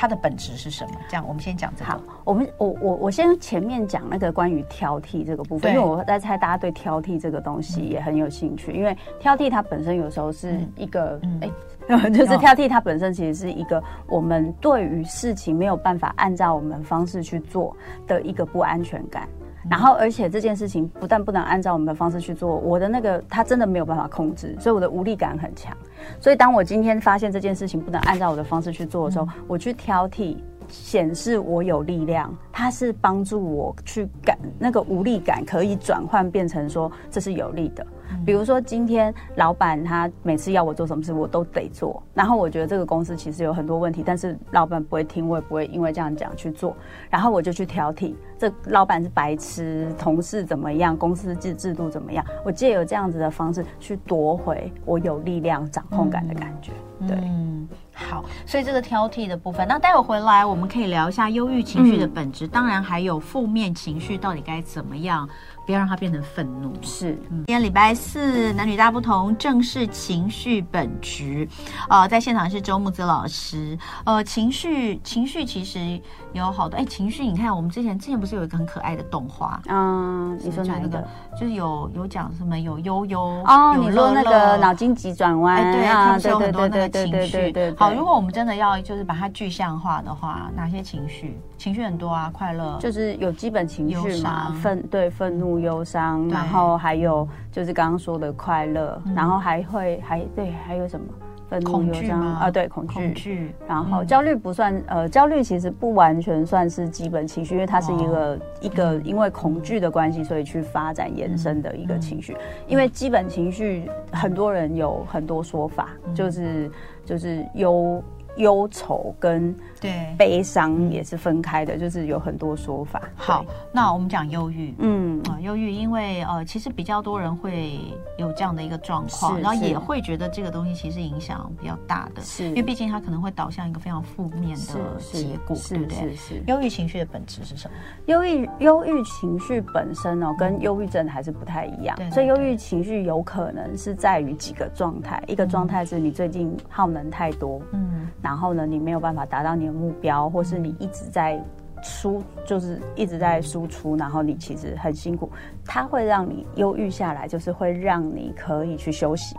[0.00, 0.92] 它的本质是什么？
[1.08, 1.90] 这样，我们先讲这个。
[1.90, 8.70] 好，我们我我我先前面讲那个关于挑剔这个部分，因为我在猜大家对挑剔这个东西也很有兴趣。
[8.70, 11.50] 嗯、因为挑剔它本身有时候是一个，哎、
[11.88, 19.28] 嗯，欸、就是挑剔它本身其实是一个我们对于事情没有办法按照我们方式去做的一个不安全感。
[19.70, 25.76] 然后，而且这件事情不但不能按照我们的方式去做，我的那个他真的没有办法控制，所以我的无力感很强。
[26.20, 30.36] 所以当我今天发现这件事情不能按照我的方式去做的时候，我去挑剔，
[30.68, 37.86] 显示我有力量，它是帮助我去感那个无力感可以转换变成说这是有利的。
[38.24, 42.02] 比如说，今天老板他每次要我做什么事，我都得做。
[42.14, 46.74] 然后我觉得这个公司其实有很多问题，但是老板不会听，我也不会因为这样讲去做。
[47.10, 52.24] 然后我就去挑剔，这老板是白痴，同事怎么样，公司制制度怎么样？
[52.44, 56.72] 我借由这样子的方式去夺回我有力量、掌控感的感觉。
[57.06, 58.24] 对，嗯，好。
[58.46, 65.28] 所以这个挑剔的部分，那待会回来我们可以聊一下忧郁情绪的本质，嗯、当然还有负面情绪到底该怎么样。
[65.68, 66.72] 不要让它变成愤怒。
[66.80, 71.46] 是，今天礼拜四，男女大不同，正是情绪本局。
[71.90, 73.76] 呃，在现场是周木子老师。
[74.06, 76.00] 呃，情绪，情绪其实
[76.32, 76.78] 有好多。
[76.78, 79.60] 哎，情绪，你看，我们之前之前不是有一个很可爱的动画？
[79.68, 81.06] 嗯，你说哪一个？
[81.38, 85.54] 就是有有讲什么有悠悠哦，你说那个脑筋急转弯？
[85.54, 87.74] 哎，对啊，对对对对对对对。
[87.76, 91.38] 好，如果我们真的要就是把它具象化的话，哪些情绪？
[91.58, 95.57] 情绪很多啊，快乐就是有基本情绪嘛，愤对愤怒。
[95.60, 101.06] 忧伤，然后还有就是刚刚说的快乐，然后还会还对还有什么？
[101.48, 103.54] 愤怒、忧伤啊，对，恐惧。
[103.66, 112.36] 然后焦虑不算，呃，焦虑其实不完全算是基本情绪，因为它是一个一个因为恐惧的关系，所以去发展延伸的一个情绪。
[112.66, 116.70] 因为基本情绪很多人有很多说法，就是
[117.02, 118.04] 就是忧
[118.36, 119.56] 忧愁跟。
[119.80, 123.00] 对，悲伤也是分开的，就是有很多说法。
[123.16, 127.78] 好，那我们讲忧郁，嗯啊，忧郁，因为呃，其实比较多人会
[128.18, 135.96] 有这样的一个状况，然后也会觉得这个东西其实影响比较大的，是因为毕竟它可能会导向一个非常负面的结果，对不对？
[135.96, 136.42] 是是。
[136.48, 137.76] 忧郁情绪的本质是什么？
[138.06, 141.96] 忧郁忧郁情绪本身哦，跟忧郁症还是不太一样。
[142.10, 149.67] 所以忧郁情绪有可能是在于几个状态，一个状态是你最近耗能太多，嗯，然后呢，你没有办法达到你。
[149.72, 151.42] 目标，或是你一直在
[151.82, 155.30] 输，就是一直在输出，然后你其实很辛苦，
[155.64, 159.36] 它会让你忧郁下来，就是会让你可以去休息。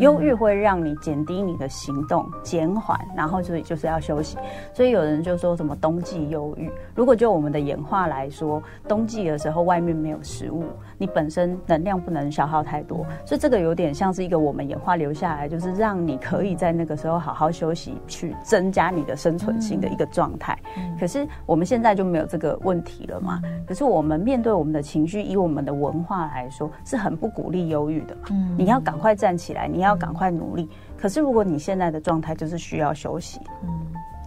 [0.00, 4.36] 忧郁会让你减低你的行动，减缓，然后所以就是要休息。
[4.74, 6.68] 所以有人就说什么冬季忧郁。
[6.92, 10.64] 如果就我们的演化来说，冬季的时候外面没有食物，
[10.98, 20.58] 你本身能量不能消耗太多，所以这个有点像是一个我们演化留下来，就是让你可以在那个时候好好休息，去增加你的生存性的一个状态。
[20.98, 23.42] 可是我们现在就没有这个问题了嘛？
[23.66, 28.16] 可是我们面对我们的情绪，以我们的文化来说，是很不鼓励忧郁的。
[28.30, 29.66] 嗯，你要赶快站起来。
[29.66, 30.62] 你要赶快努力。
[30.62, 33.86] 嗯、可是如果你现在的状态就是需要休息，嗯。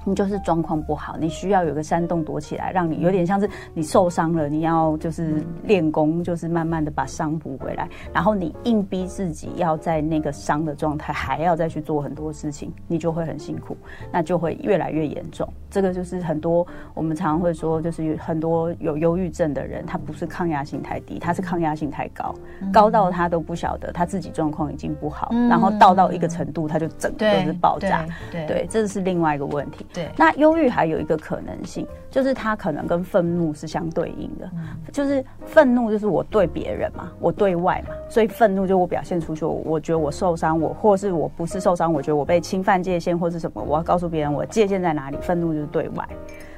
[0.10, 7.88] 你就是状况不好，你需要有个山洞躲起来，让你有点像是你受伤了，你要就是练功，就是慢慢的把伤补回来。
[8.12, 13.78] 然后你硬逼自己要在那个伤的状态，还要再去做很多事情，你就会很辛苦，
[14.12, 15.48] 那就会越来越严重。
[15.70, 22.34] 这个就是很多我们常常会说，就是有很多有忧郁症的人，他不是抗压性太低，他是抗压性太高，
[22.74, 28.04] 高到他都不晓得他自己状况已经不好，然后到到一个程度，他就整个是爆炸。
[28.32, 29.86] 对，对，这是另外一个问题。
[30.00, 34.50] 对，那忧郁还有一个可能性，就是它可能跟愤怒是相对应的，
[34.94, 46.08] 就是愤怒就是我对别人嘛，我对外嘛，所以愤怒就我表现出去，我觉得我受伤，我或是我不是受伤，我觉得我被侵犯界限或是什么，我要告诉别人我界限在哪里，愤怒就是对外。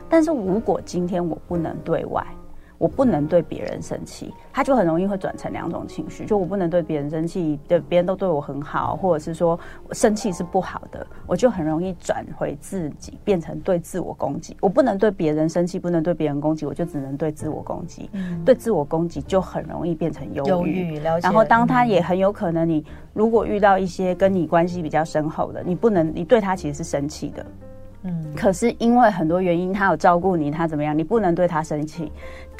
[0.08, 2.24] 但是如果今天我不能对外。
[2.82, 6.26] 我不能对别人生气，他就很容易会转成两种情绪。
[6.26, 9.60] 就我不能对别人生气，对别人都对我很好，或者是说
[9.91, 14.58] 生气是不好的，我就很容易转回自己，变成对自我攻击。
[14.60, 18.10] 我不能对别人生气，不能对别人攻击，我就只能对自我攻击。
[18.13, 20.98] 嗯、对自我攻击就很容易变成忧郁。
[21.22, 27.46] 然后当他也很有可能，你如果遇到一些跟你关系比较深厚的，你不能，你对他其实是生气的。
[28.04, 30.98] 嗯，可是因为很多原因，他有照顾你，他怎么样？
[30.98, 32.12] 你不能对他生气，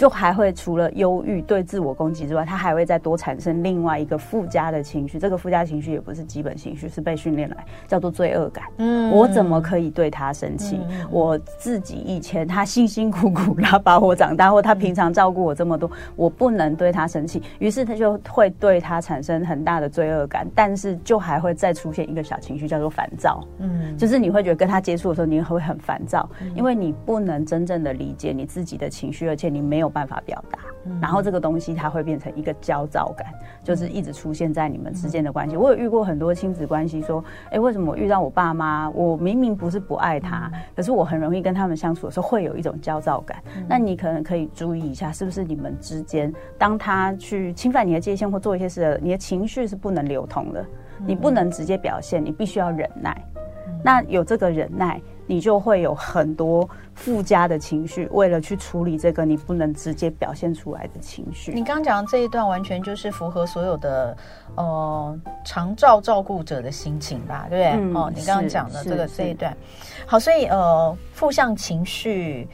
[0.01, 5.19] 就还会除了忧郁、对自我攻击之外，他还会再多产生另外一个附加的情绪。
[5.19, 8.65] 这个附加情绪也不是基本情绪，是被训练来叫做罪恶感。
[8.77, 10.79] 嗯，我怎么可以对他生气？
[10.89, 20.47] 嗯、我自己以前他辛辛苦苦他把我长大，或他平常照顾我这么多，我不能对他生气，于是他就会对他产生很大的罪恶感。
[20.55, 23.47] 但是就还会再出现一个小情绪，叫做烦躁。
[23.59, 25.27] 嗯，就是你会觉得跟他接触的时候。
[25.27, 30.60] 你会很烦躁，因为你不能真正的理解你自己的情绪，而且你没有办法表达。
[30.99, 33.27] 然后这个东西它会变成一个焦躁感，
[33.63, 35.56] 就是一直出现在你们之间的关系。
[35.56, 43.38] 我有遇过很多亲子关系，说，哎，为什么我遇到我爸妈，我明明不是不爱他，可是我很容易跟他们相处的时候会有一种焦躁感。
[43.67, 50.65] 那你可能可以注意一下，是不是你们之间，当他去侵犯你的界限或做一些事，你的情绪是不能流通的，
[51.06, 53.15] 你不能直接表现，你必须要忍耐。
[53.84, 54.99] 那有这个忍耐。
[55.27, 61.53] 你就会有很多附加的情绪，为了去处理这个你不能直接表现出来的情绪。
[61.53, 64.15] 你刚刚讲的这一段完全就是符合所有的
[64.55, 67.47] 呃长照照顾者的心情吧？
[67.49, 67.71] 对不对？
[67.71, 69.55] 嗯、哦，你刚刚讲的这个这一段，
[70.05, 72.47] 好，所以呃负向情绪，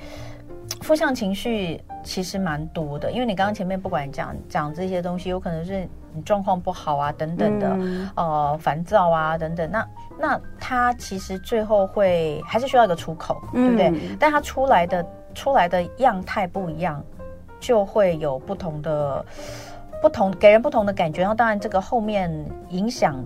[0.82, 9.88] 负向情绪其实蛮多的，因为你刚刚前面不管讲讲这些东西，有可能是你状况不好啊等等的，嗯、呃烦躁啊等等，那。
[10.20, 13.90] 那他其实最后会还是需要一个出口，对不对？
[13.90, 17.04] 嗯、但他出来的出来的样态不一样，
[17.60, 19.24] 就会有不同的
[20.02, 21.22] 不同，给人不同的感觉。
[21.22, 22.34] 然后当然这个后面
[22.70, 23.24] 影响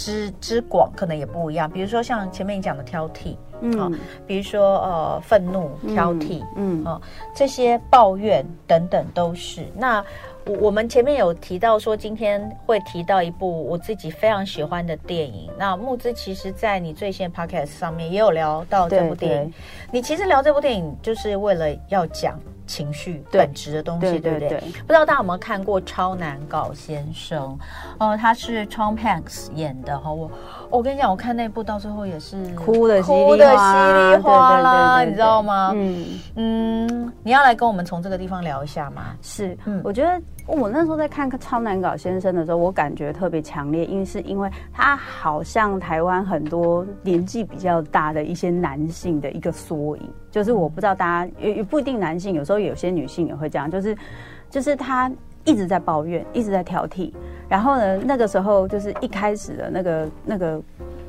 [0.00, 1.70] 之之广可能也不一样。
[1.70, 3.92] 比如说像前面你讲的挑剔，嗯、哦，
[4.26, 7.00] 比如说呃愤怒、挑剔，嗯，嗯哦，
[7.36, 10.02] 这些抱怨等等都是那。
[10.46, 15.50] 我我们前面有提到说，今天会提到一部我自己非常喜欢的电影。
[15.58, 19.52] 那木之其实，在你最新 podcast 上面也有聊到这部电影。
[19.92, 24.60] 你其实聊这部电影，就是为了要讲情绪本质的东西，对，对不对？
[24.60, 27.58] 不知道大家有没有看过《超难搞先生》？
[27.98, 30.12] 哦，他是 Tom Hanks 演的哈。
[30.12, 30.30] 我
[30.70, 35.72] 我跟你讲，我看那部到最后也是哭的哭的稀里哗啦，你知道吗？
[35.74, 39.16] 嗯嗯，你要来跟我们从这个地方聊一下吗？
[39.20, 40.22] 是，嗯，我觉得。
[40.46, 50.02] 我那时候在看《超难搞先生》的时候，我感觉特别强烈，因为是因为他好像台湾很多年纪比较大的一些男性的一个缩影。
[50.30, 53.96] 就是我不知道大家也也不一定男性，有时候有些女性也会这样，就是
[54.48, 55.10] 就是他
[55.44, 57.12] 一直在抱怨，一直在挑剔。
[57.48, 60.62] 然后呢，那个时候就是一开始的那个那个。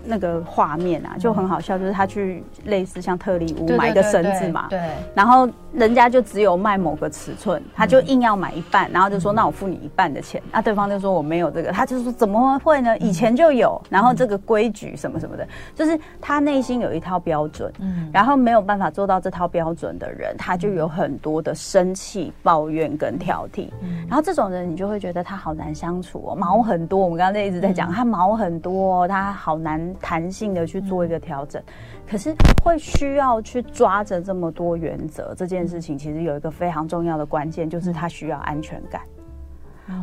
[0.04, 4.80] 那个画面啊，就很好笑，就是他去类似像特力屋买一个绳子嘛，对，
[5.14, 12.98] 然后人家就只有卖某个尺寸，他就硬要买一半，然后就说那我付你一半的钱，那对方就说我没有这个，他就说怎么会呢？
[13.00, 23.70] 以前就有，然后这个规矩什么什么的，就是他内心有一套标准，嗯，然后没有办法做到这套标准的人，他就有很多的生气、抱怨跟挑剔，
[24.08, 29.82] 然后这种人你就会觉得他好难相处哦，毛很多，我们刚刚在一直在讲他毛很多，他好难。
[30.02, 31.62] 弹性的去做一个调整，
[32.10, 35.34] 可是会需要去抓着这么多原则。
[35.38, 39.02] 这件事情其实有一个非常重要的关键，就是他需要安全感。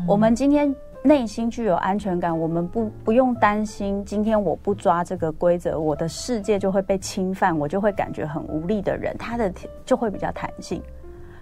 [0.07, 9.53] 我们今天内心具有安全感，我们不不用担心今天我不抓这个规则，我的世界就会被侵犯，我就会感觉很无力的人，他的
[9.85, 10.83] 就会比较弹性。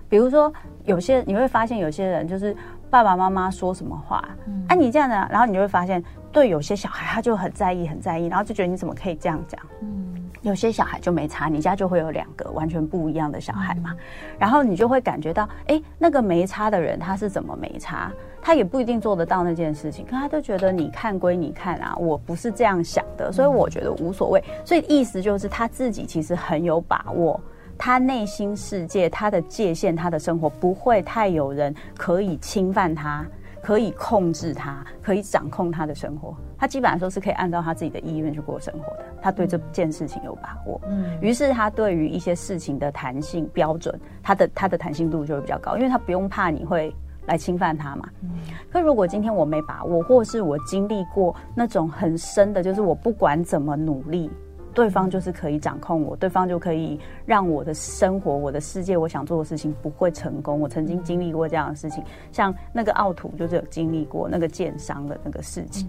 [0.08, 0.52] 比如说
[0.84, 2.54] 有些你会发现有些人就是
[2.96, 10.04] 爸爸妈妈说什么话，嗯，啊你这样的，然后你就会发现对有些小孩他就很在意很在意，然后就觉得你怎么可以这样讲，嗯。
[10.42, 13.98] 有些小孩就没差，你家就会有两个完全不一样的小孩嘛，嗯、
[14.38, 18.12] 然后你就会感觉到，哎，那个没差的人他是怎么没差？
[18.40, 24.42] 他也不一定做得到那件事情，可他都觉得你看归你看啊，我不是这样想的，所以我觉得无所谓。
[24.64, 27.40] 所以意思就是他自己其实很有把握，
[27.78, 33.26] 他内心世界他的界限，他的生活不会太有人可以侵犯他。
[33.62, 36.36] 可以控制他，可以掌控他的生活。
[36.56, 39.04] 他基本上说是可以按照他自己的意愿去过生活的。
[39.20, 46.94] 他对这件事情有把握，嗯，于是他对于一些事情的弹性标准，他的他的弹性度就会比较高，因为他不用怕你会
[47.26, 48.08] 来侵犯他嘛。
[48.22, 48.30] 嗯，
[48.70, 54.30] 可如果今天我没把握，或是我经历过那种很深的，就是我不管怎么努力。
[54.76, 60.60] 对方就是可以掌控我，对方就可以让我的生活、我的世界、我想做的事情不会成功。
[60.60, 65.88] 我曾经经历过这样的事情，像那个奥土就是有经历过那个建商的那个事情，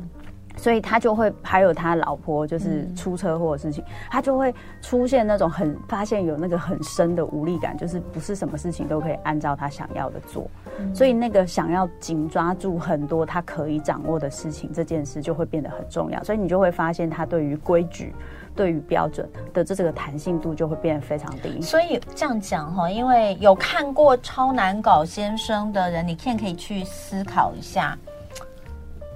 [0.56, 10.50] 所以他就会还有他老婆就是出车祸的事情，他就会出现那种很发现有那个很深的无力感，就是不是什么事情都可以按照他想要的做，
[10.94, 16.24] 所以那个想要紧抓住很多他可以掌握的事情，这件事就会变得很重要。
[16.24, 18.16] 所以你就会发现他对于规矩。
[18.58, 27.96] 对于标准的这这个弹性度就会变得非常低，所以这样讲哈，因为有看过《超难搞先生》的人，你现在可以去思考一下。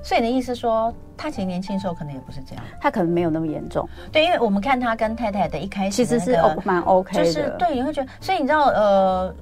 [0.04, 3.88] 所以你的意思说，他其实年轻时候可能也不是这样，他可能没有那么严重。
[4.12, 9.36] 对，因为我们看他跟太太的一开始、那个，其实是蛮 OK 的，就是对，你会觉得，所以你知道，呃。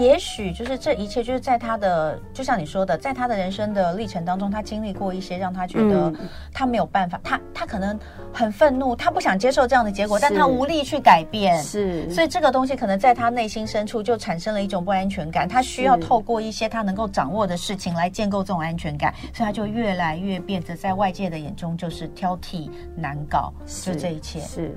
[0.00, 6.10] 也许就是这一切，就是在他的，就像你说的，在他的人生的历程当中，他经历过一些让他觉得
[6.54, 7.98] 他没有办法，嗯、他他可能
[8.32, 23.52] 很愤怒，他不想接受这样的结果，但他无力去改变，是，所以这个东西可能在他内心深处就产生了一种不安全感，他需要透过一些他能够掌握的事情来建构这种安全感，所以他就越来越变得在外界的眼中就是挑剔、难搞，
[23.84, 24.40] 就这一切。
[24.40, 24.74] 是。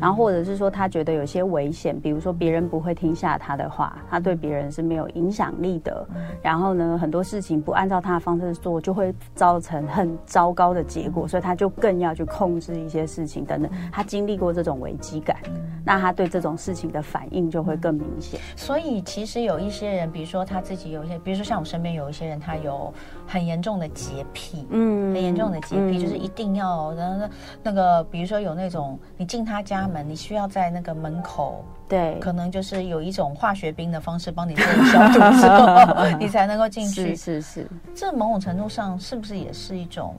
[0.00, 6.06] 然后或者是说他觉得有些危险，比如说别人不会听下他的话，他对别人是没有影响力的。
[6.42, 13.70] 然后呢，很多事情不按照他的方式做，就会造成很糟糕的结果，所以他就更要去控制一些事情等等。
[13.90, 15.36] 他经历过这种危机感，
[15.84, 18.40] 那他对这种事情的反应就会更明显。
[18.56, 22.92] 所以其实有一些人，比如说他自己有一些，比如说像我身边有一些人，他有
[23.28, 27.30] 很严重的洁癖，嗯，很严重的洁癖，就是一定要然后那
[27.62, 29.76] 那个，比如说有那种你进他家。
[29.76, 37.14] 家门，你需要在那个门口，对，可能就是有一种化学兵的方式帮你做消毒之后， 你才能够进去。
[37.14, 40.14] 是是是，这某种程度上是不是也是一种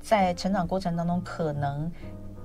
[0.00, 1.88] 在成长过程当中可能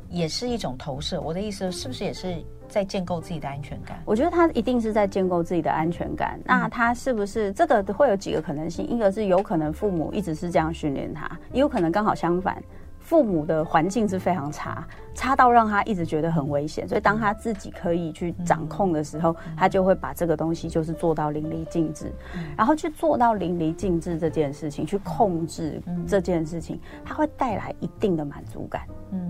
[0.10, 1.22] 也是一种投射？
[1.22, 4.02] 我的意思是不是也是在建构自己的安全感？
[4.06, 6.40] 我觉得他一定是在建构自己的安全感。
[6.44, 8.88] 那他是不是这个会有几个可能性？
[8.88, 12.62] 一个是有可能父母一直是这样训练他，也有可能刚好相反。
[13.00, 14.88] 父母的环境是非常差，
[15.20, 22.10] 差到让他一直觉得很危险，所以当他自己可以去掌控的时候，他就会把这个东西就是做到淋漓尽致，
[22.56, 28.84] 然后去做到淋漓尽致这件事情，去控制这件事情，它会带来一定的满足感，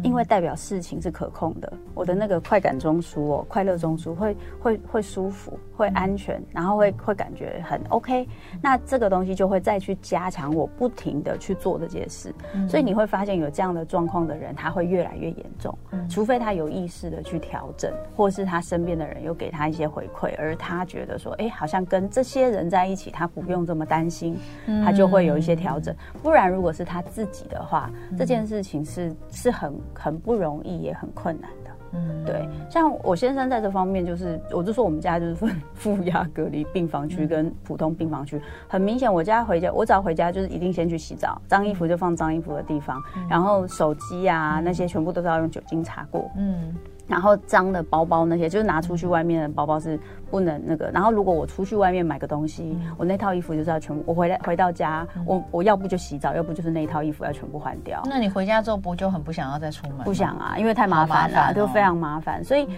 [0.04, 1.74] 因为代表事情是可控的。
[1.96, 8.28] 我的那个快感中枢哦，快乐中枢会会会舒服，会安全，然后会会感觉很 OK。
[8.62, 12.32] 那这个东西就会再去加强我不停的去做这件事，
[12.68, 13.70] 所以你会发现有这样。
[13.70, 15.78] 的状况的人，他会越来越严重，
[16.10, 24.38] 除非他有意识的去调整，或是他身边的人有给他一些回馈，而他觉得说，哎，好像跟这些人在一起，他不用这么担心，
[24.84, 25.96] 他就会有一些调整。
[26.22, 31.50] 不然，如果是他自己的话，这件事情是是很很不容易，也很困难。
[31.94, 46.76] 嗯，对，像我先生在这方面，就是我就说我们家就是分负压隔离病房区跟普通病房区，很明显，我家回家，我只要回家就是一定先去洗澡，脏衣服就放脏衣服的地方，然后手机啊那些全部都是要用酒精擦过，嗯。
[47.10, 50.00] 然后脏的包包那些，就是拿出去外面的包包是
[50.30, 50.92] 不能那个。
[50.94, 54.04] 然后如果我出去外面买个东西，我那套衣服就是要全部。
[54.06, 58.00] 我回来回到家，我我要不就洗澡，要不就是那一套衣服要全部换掉。
[58.06, 60.06] 那你回家之后不就很不想要再出门？
[60.06, 62.44] 不想啊，因为太麻烦了，就非常麻烦。
[62.44, 62.70] 所以，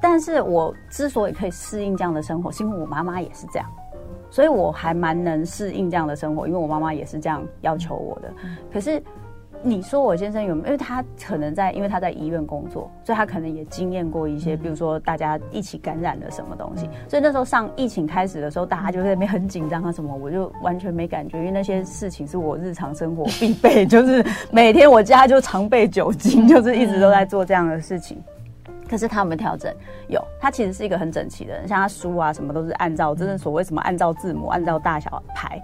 [0.00, 3.68] 但是我之所以可以适应这样的生活，是因为我妈妈也是这样，
[4.30, 8.32] 所以我还蛮能适应这样的生活，因为我妈妈也是这样要求我的。
[8.72, 9.02] 可是。
[9.64, 10.66] 你说我先生有没有？
[10.66, 16.88] 因为他可能在，因为他在医院工作，所以他可能也经验过一些，比如说大家一起感染了什么东西。
[17.08, 28.20] 所以那时候上疫情开始的时候，大家就在那边很紧张啊什么，我就完全没感觉，因为那些事情是我日常生活必备， 就是每天我家就常备酒精， 就是一直都在做这样的事情。
[28.90, 29.72] 可是他有没有调整？
[30.08, 35.62] 有，他其实是一个很整齐的人，像他书啊什么都是按照真的所谓什么按照字母、按照大小排。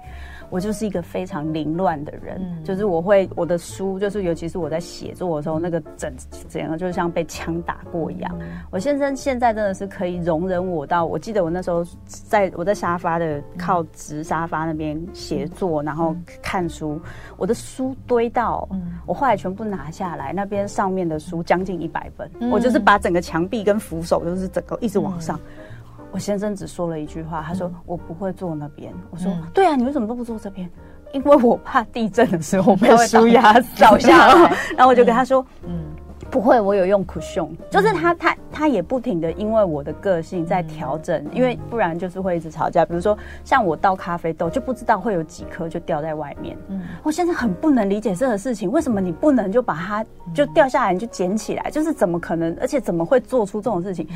[0.51, 6.13] 我就是一个非常凌乱的人，嗯、就是我会我的书，就是尤其是我在写作的时候，那个整
[6.49, 8.37] 整个就像被枪打过一样。
[8.41, 17.01] 嗯、我先生现在真的是可以容忍我到，我记得我那时候在我在沙发的靠直沙发那边写作，嗯、然后看书，
[17.37, 25.37] 我的书堆到，嗯、我后来全部拿下来，那边上面的书将近一百本，嗯、我就是把整个墙壁跟扶手都是整个一直往上。
[25.37, 25.65] 嗯
[26.11, 30.69] 我先生只说了一句话，他说：“我不会坐那边。”我说：“对啊，你为什么都不坐这边？
[31.13, 35.85] 因为我怕地震的时候 被书压倒下来。”然后我就跟他说：“嗯。”
[36.31, 42.85] 不会，我有用 cushion，就是他他他也不停的因为我的个性在调整，因为不然就是会一直吵架。
[42.85, 46.57] 比如说像我倒咖啡豆，就不知道会有几颗就掉在外面。
[46.69, 50.05] 嗯，我现在很不能理解这个事情，为什么你不能就把它
[50.35, 51.71] 就掉下来你就捡起来？
[51.71, 52.57] 就是怎么可能？
[52.61, 54.07] 而且怎么会做出这种事情？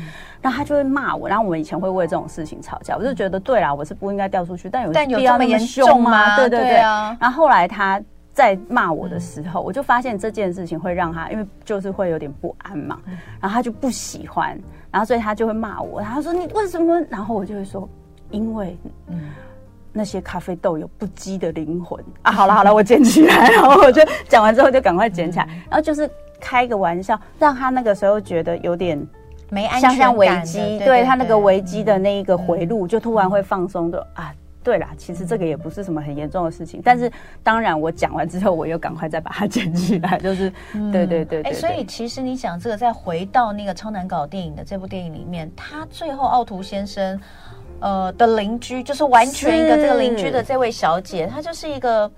[0.41, 1.27] 然后他就会骂我。
[1.27, 6.37] 然后我们以前会为这种事情吵架，我就觉得对啦，我是不应该掉出去，但有必要那么严重吗？
[6.37, 7.17] 对对对啊。
[7.19, 7.99] 然后后来他。
[8.33, 12.99] 在骂我的时候，我就发现这件事情会让他，因为就是会有点不安嘛，
[13.39, 14.59] 然后他就不喜欢，
[14.91, 16.01] 然后所以他就会骂我。
[16.01, 17.87] 他说：“你为什么？”然后我就会说
[18.31, 18.75] ：“因为，
[19.07, 19.29] 嗯，
[19.91, 26.09] 那些咖啡豆有不羁的灵魂啊！”好了好了，我捡起来，然后我就讲完之后就赶快捡起来，然后就是
[26.41, 28.99] 开个玩笑，让他那个时候觉得有点
[29.51, 34.33] 没安全感，危机，对他那个危机的那一个回路，就突然会放松的啊。
[34.63, 37.11] 对啦，其实这个也不是什么很严重的事情，但是
[37.43, 41.51] 当然我讲完之后，我又赶快再把它捡起来，就是，嗯、对，对，对对对。
[41.51, 47.19] 哎，所以其实你讲这个，再回到那个超难搞电影的这部电影里面，他最后奥图先生，
[47.79, 52.09] 呃的邻居，就是完全一个这个邻居的这位小姐，她就是一个。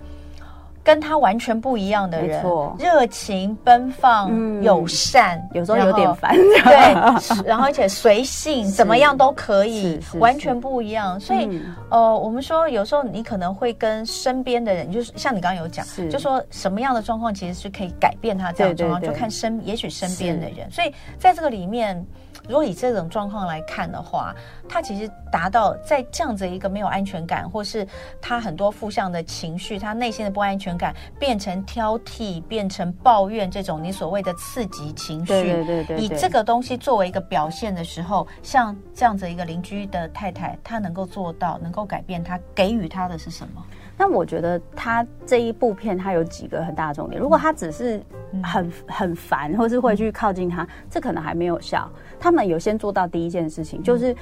[0.86, 2.40] 跟他完全不一样的人，
[2.78, 4.30] 热情奔放、
[4.62, 6.94] 友善，有时候有点烦，对，
[7.44, 11.18] 然后而且随性，怎么样都可以，完全不一样。
[11.18, 11.60] 所以，
[11.90, 20.70] 呃，我们说有时候你可能会跟身边的人，就是像你刚刚有讲，就说什么样的状况其实是可以改变他这样的状况，就看身，也许身边的人。
[20.70, 22.00] 所以在这个里面。
[22.48, 24.34] 如果以这种状况来看的话，
[24.68, 27.86] 他其实达到在这样子一个没有安全感，或是
[28.20, 43.64] 他很多负向的情绪，他内心的不安全感变成挑剔，变成抱怨，这种你所谓的刺激情绪，对对对对，以这个东西作为一个表现的时候，像这样子一个邻居的太太，她能够做到，能够改变他，给予他的是什么？
[43.96, 47.20] 那我觉得他这一部片，他有几个很大的重点。
[47.20, 48.02] 如果他只是
[48.42, 51.90] 很很烦，或是会去靠近他，这可能还没有效。
[52.18, 54.14] 他们有先做到第一件事情，就是。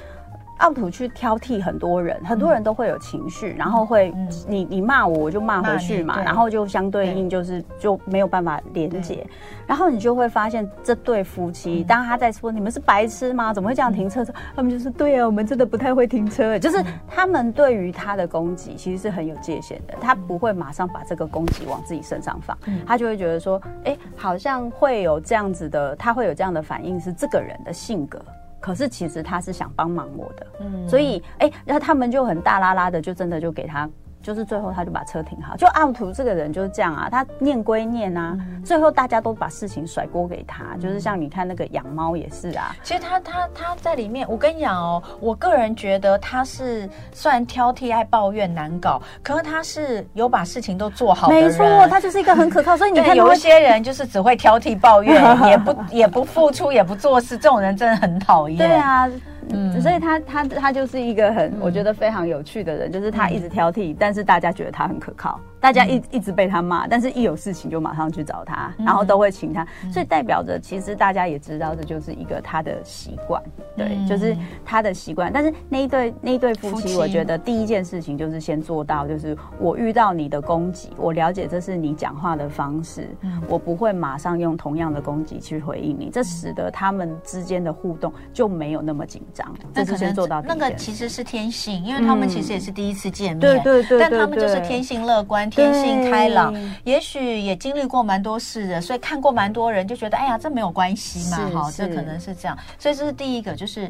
[0.59, 4.13] 奥土去挑剔很多人，很多人都会有情绪，然后会
[4.47, 9.25] 你你骂我，我就骂回去嘛，然后就相对应就是就没有办法连接，
[9.67, 13.53] 然后你就会发现这对夫妻，当他在说你们是白痴吗？
[13.53, 14.25] 怎么会这样停车？
[14.55, 28.19] 他们就是对啊，我们真的不太会停车，就是他们对于他的攻击其实是很有界限的，他不会马上把这个攻击往自己身上放，他就会觉得说，哎，好像会有这样子的，他会有这样的反应是这个人的性格。
[28.65, 33.87] 可是其实他是想帮忙我的，嗯，所以哎，然后他们就很大拉拉的，就真的就给他。
[34.25, 42.75] 就是最后他就把车停好，就奥图这个人就是这样啊，他念归念啊，嗯、最后大家都把事情甩锅给他，嗯、就是像你看那个养猫也是啊。
[42.81, 51.43] 其实他他他在里面，我跟你讲哦，我个人觉得他是虽然挑剔、爱抱怨、难搞，可是他是有把事情都做好的人。
[51.43, 52.75] 没错，他就是一个很可靠。
[52.77, 58.57] 所以你看，有一些人就是只会挑剔、抱怨， 也不也不付出、也不做事，这种人真的很讨厌。
[58.57, 59.07] 对啊。
[59.55, 65.39] 嗯，所以他他他就是一个很我觉得非常有趣的人，就是他一直挑剔，但是大家觉得他很可靠。
[65.65, 73.41] 大家一一直被他骂，但是一有事情就马上去找他，然后都会请他，所以代表着其实大家也知道这就是一个他的习惯，
[73.75, 75.33] 对，就是他的习惯。
[75.33, 83.09] 但是那一对那一对夫妻，我觉得第一件事情就是先做到，就是我遇到你的攻击，我了解这是你讲话的方式，
[83.49, 89.51] 我不会马上用同样的攻击去回应你，这使得他们之间的互动就没有那么紧张。
[89.73, 95.49] 这是先做到那个其实是天性，因为他们其实也是第一次见面，对对对，但他们就是天性乐观。
[95.55, 96.53] 天性开朗，
[96.83, 102.57] 也许也经历过蛮多事的，所以看过蛮多人，就觉得哎呀，这没有关系嘛，哈，这可能是这样。
[102.77, 103.89] 所以这是第一个，就是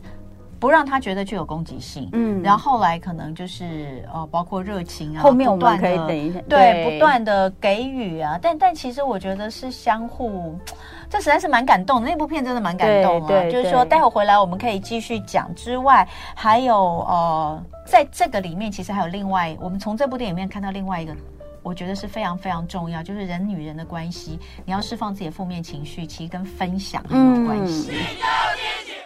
[0.60, 2.08] 不让他觉得具有攻击性。
[2.14, 8.38] 嗯，然后后来可能就是呃，包括热情啊，后面我们可以等一下，对，对不断的给予啊。
[8.42, 10.56] 但但其实我觉得是相互，
[11.10, 12.08] 这实在是蛮感动的。
[12.08, 13.44] 那部片真的蛮感动啊。
[13.50, 16.76] 就是说，待会回来我们可以继续讲之外，还有
[17.08, 21.16] 呃，在这个里面其实还有另外，我们从这部电影里面看到另外一个。
[21.66, 27.90] 我觉得是非常非常重要，就是人与人的关系，你要释放自己的负面情绪，其实跟分享很有关系。
[27.92, 27.96] 嗯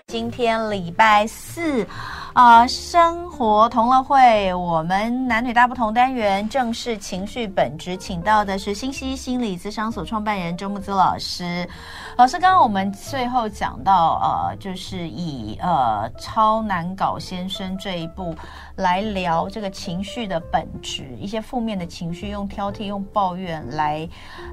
[0.10, 1.84] 今天礼拜四，
[2.34, 11.70] 啊、呃，生活同乐会，我们男女大不同单元正式情绪本质，请到的是新西心理咨商所创办人周木子老师。
[12.18, 18.36] 老师，刚刚我们最后讲到，呃，就是以呃超难搞先生这一部
[18.80, 24.08] 来聊这个情绪的本质，一些负面的情绪，用挑剔、用抱怨来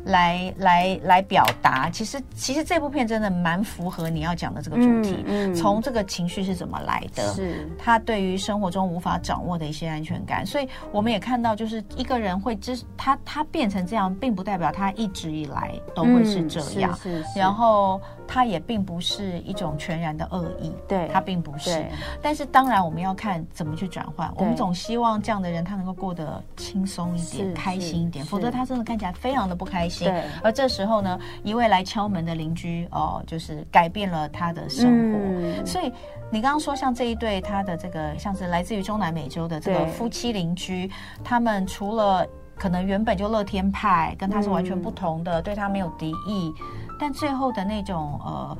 [0.05, 1.89] 来来来表达。
[1.89, 5.24] 其实，其实这部片真的蛮符合你要讲的这个主题。
[5.27, 7.33] 嗯嗯从这个情绪是怎么来的？
[7.35, 16.91] 是他对于生活中无法掌握的一些安全感，所以我们也看到，就是一个人会知他他变成这样，并不代表他一直以来都会是这样。
[16.93, 21.85] 嗯、是是是然后他也并不是一种全然的恶意，对，他并不是。
[22.20, 24.33] 但是当然我们要看怎么去转换。
[24.37, 30.12] 我们总希望这样的人他能够过得轻松一点、开心一点，否则他真的看起来非常的不开心。
[30.43, 35.64] 而这时候呢，一位来敲门的邻居哦，就是改变了他的生活。
[35.64, 35.93] 所以
[36.31, 40.91] 你刚刚说像这一对，他的这个像是来自于中南美洲的这个夫妻邻居，
[41.22, 46.53] 他们除了可能原本就乐天派，跟他是完全不同的，嗯、对他没有敌意，
[46.99, 48.57] 但最后的那种呃，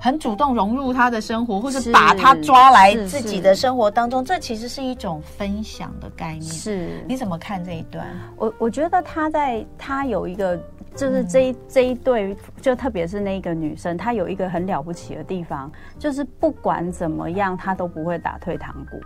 [0.00, 6.42] 很主动融入他的生活，或者把他抓来自己的生活当中，这其实是一种分享的概念。
[6.42, 8.06] 是，你怎么看这一段？
[8.36, 10.58] 我我觉得他在他有一个。
[10.96, 18.98] 就是这一这一对，就特别是那个女生，她有一个很了不起的地方，就是不管怎么样，她都不会打退堂鼓。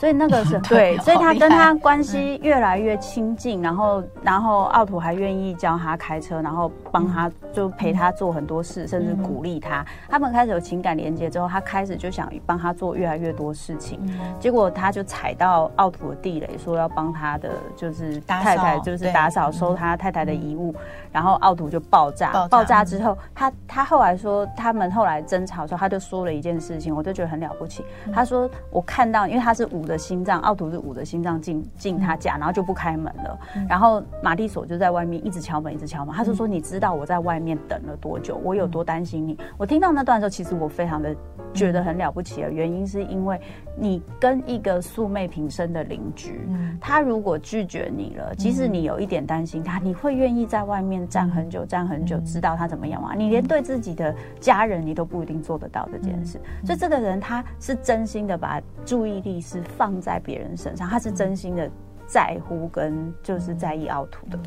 [0.00, 9.84] 所以那个 是对，所以他跟他关系越来越亲近，然后然后奥图还愿意教他开车，然后帮他就陪他做很多事，甚至鼓励他。
[10.08, 14.00] 他们开始有情感连接之后，他开始就想帮他做越来越多事情。
[14.38, 20.74] 结果他就踩到奥图的地雷，说要帮他的就是太太就是打扫收他太太的遗物，
[21.12, 22.46] 然后奥图就爆炸。
[22.48, 27.84] 爆炸之后，他他后来说他们后来争吵的时候，他就说了一件事情，我就觉得很了不起。
[28.14, 29.89] 他说我看到，因为他是五。
[29.90, 33.38] 的心脏，奥图是捂着心脏进进他家，然后就不开门了。
[33.56, 36.14] 嗯、然后马蒂索就在外面一直敲门，一直敲门。
[36.14, 38.40] 他就说：“你知道我在外面等了多久？
[38.44, 41.14] 我有多担心你？”我听到那段的时候，其实我非常的
[41.52, 43.40] 觉得很了不起的原因，是因为
[43.76, 53.14] 你跟一个素昧平生的邻居，嗯、他如果拒绝你了，即使你有一点担心他，你会愿意在外面站很久，站很久，知道他怎么样吗？
[53.16, 56.40] 你连对自己的家人，你都不一定做得到这件事。
[56.64, 59.62] 所以这个人他是真心的把注意力是。
[59.80, 61.66] 放在别人身上，他是真心的
[62.06, 64.38] 在乎跟就是在意奥图的。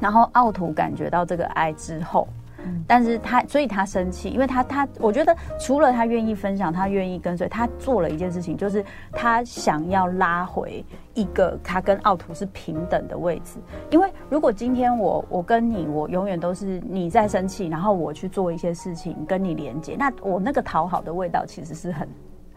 [0.00, 2.26] 然后奥图感觉到这个爱之后，
[2.84, 10.84] 但是他所以他生气，因为他他我觉得除了他愿意分享，他愿意跟随，他做了一件事情，就是他想要拉回
[11.14, 13.60] 一个他跟奥图是平等的位置。
[13.92, 22.08] 因为如果今天我我跟你，我永远都是你在生气，然后我去做一些事情跟你连接，那我那个讨好的味道其实是很。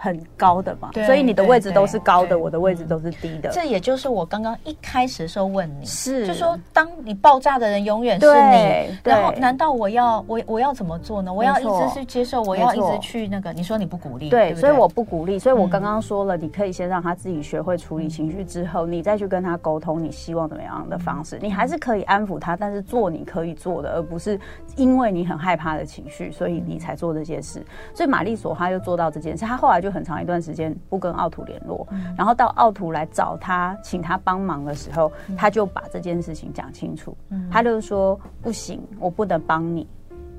[0.03, 3.51] 很高的嘛，所以你的位置都是高的，我的位置都是低的。
[3.51, 11.31] 这也就是我刚刚一开始的时候问你，是就说当你爆炸的人永远是你，然后难道我要我我要怎么做呢？
[11.31, 13.53] 我要一直去接受，我要一直去那个？
[13.53, 15.37] 你说你不鼓励，对，所以我不鼓励。
[15.37, 21.37] 所以我刚刚说了，你可以先让他自己学会处理情绪之后，你再去跟他沟通，你希望怎么样的方式？
[21.39, 24.39] 你还是可以安抚他，但是做你可以做的，而不是
[24.77, 27.63] 因为你很害怕的情绪，所以你才做这些事。
[27.93, 29.90] 所以玛丽索他就做到这件事，他后来就。
[29.91, 37.15] 很长一段时间不跟奥图联络，嗯、然后到奥图来找他，请他帮忙的时候，嗯、他就把这件事情讲清楚。
[37.29, 39.87] 嗯、他就说：“不行，我不能帮你，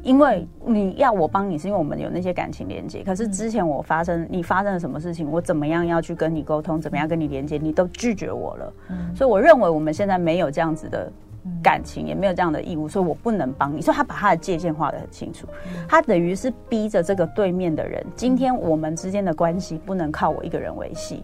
[0.03, 3.05] 因为你要我帮你，是因为我们有那些感情连接。
[3.05, 8.72] 可是之前我发生，你发生了什么事情，我怎么样要去跟你沟通，怎么样跟你连接，你都拒绝我了。
[8.90, 11.11] 嗯、所以我认为我们现在没有这样子的。”
[11.62, 13.82] 感情也没有这样的义务，所以我不能帮你。
[13.82, 15.47] 所以他把他的界限画得很清楚，
[15.88, 21.22] 他等于是逼着这个对面的人，今天我们之间的关系不能靠我一个人维系。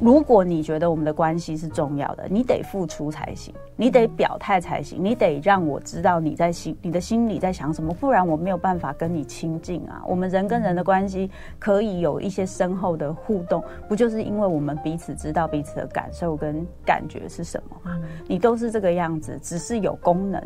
[0.00, 10.02] 如果你觉得我们的关系是重要的，你得付出才行，你得表态才行，你得让我知道你在心，你的心里在想什么，不然我没有办法跟你亲近啊。
[10.06, 18.00] 我们人跟人的关系可以有一些深厚的互动，不就是因为我们彼此知道彼此的感受跟感觉是什么吗？
[18.26, 20.42] 你都是这个样子，只是有功能，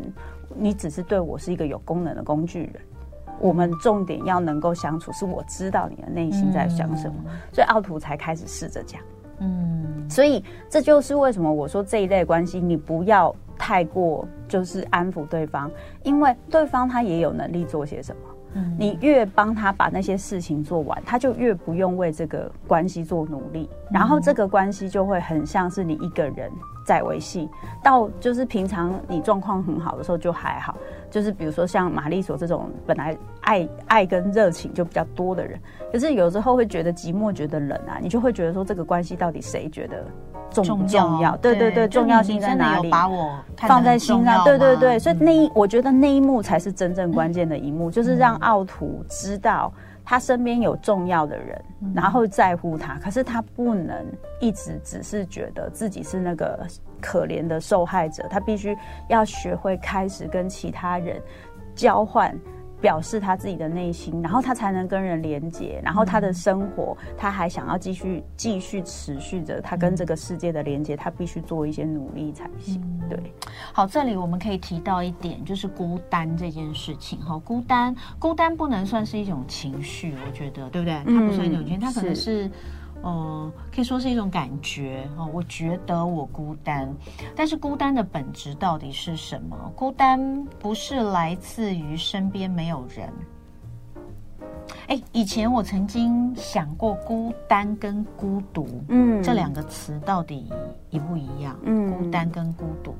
[0.53, 2.73] 你只是对我是一个有功能的工具人。
[3.39, 7.15] 我们重点要能够相处，是我知道你的内心在想什么，
[7.53, 9.01] 所以奥图才开始试着讲。
[9.39, 15.69] 嗯，所以这就是为什么我说这一类关系，你不要太过就是安抚对方，
[16.03, 18.21] 因为对方他也有能力做些什么。
[18.57, 26.49] 嗯，你越帮他把那些事情做完，他就越不用为这个关系做努力，然后这个关系就会很像是你一个人
[26.85, 27.49] 在维系。
[27.83, 30.77] 到就是平常你状况很好的时候就还好，
[31.11, 35.59] 就是比如说像玛丽索这种本来爱爱跟热情就比较多的人，
[35.91, 40.05] 可是有时候会觉得寂寞，觉得冷啊，你就会觉得说这个关系到底谁觉得
[40.51, 41.35] 重不重要？
[41.37, 42.89] 对对对，重要性在哪里？
[42.89, 49.73] 把我放在心上，对对对，所以那一我觉得那一幕才是真正关键的一幕，就是让奥图知道。
[50.05, 51.59] 他身边有重要的人，
[51.95, 54.05] 然后在乎他，可是他不能
[54.39, 56.65] 一直只是觉得自己是那个
[57.01, 58.77] 可怜的受害者，他必须
[59.09, 61.19] 要学会开始跟其他人
[61.73, 62.33] 交换。
[62.85, 72.79] 表示他自己的内心，然后他才能跟人连接，然后他的生活，他还想要继续继续持续着他跟这个世界的连接，他必须做一些努力才行。
[73.09, 73.19] 对，
[73.73, 77.17] 好，这里我们可以提到一点，就是孤单这件事情。
[77.21, 80.93] 哈，孤单，孤单不能算是一种情绪，我觉得，对不对？
[81.07, 82.51] 它不算一种情绪，它可能是。
[83.05, 85.29] 哦、呃，可以说是一种感觉哦。
[85.31, 86.91] 我觉得我孤单，
[87.35, 89.55] 但是孤单的本质到底是什么？
[89.75, 93.07] 孤单不是来自于身边没有人。
[94.87, 100.51] 哎，以前我曾经想过，孤单跟孤独，嗯，这两个词到底
[100.89, 101.55] 一不一样？
[101.63, 102.95] 嗯，孤单跟孤独。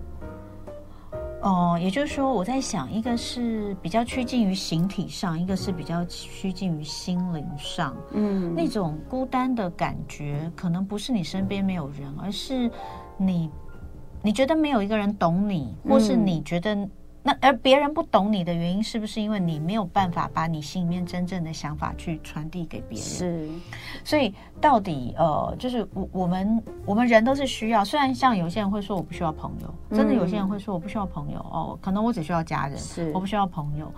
[1.46, 7.96] 哦、呃，也就是说，我在想，一个是比较趋近于形体上，一个是比较趋近于心灵上。
[8.14, 12.70] 嗯，那种孤单的感觉，可能不是你身边没有人，而是
[13.16, 13.48] 你，
[14.24, 16.76] 你觉得没有一个人懂你，或是你觉得。
[17.28, 23.08] 那而别人不懂你的原因，是不是因为你没有办法把你心里面真正的想法去传递给别人？
[23.08, 23.50] 是，
[24.04, 27.84] 所以到底呃，就是我我们我们人都是需要。
[27.84, 33.92] 虽然像有些人会说我不需要朋友，真的有些人会说我不需要朋友哦，可能我只需要家人，是我不需要朋友。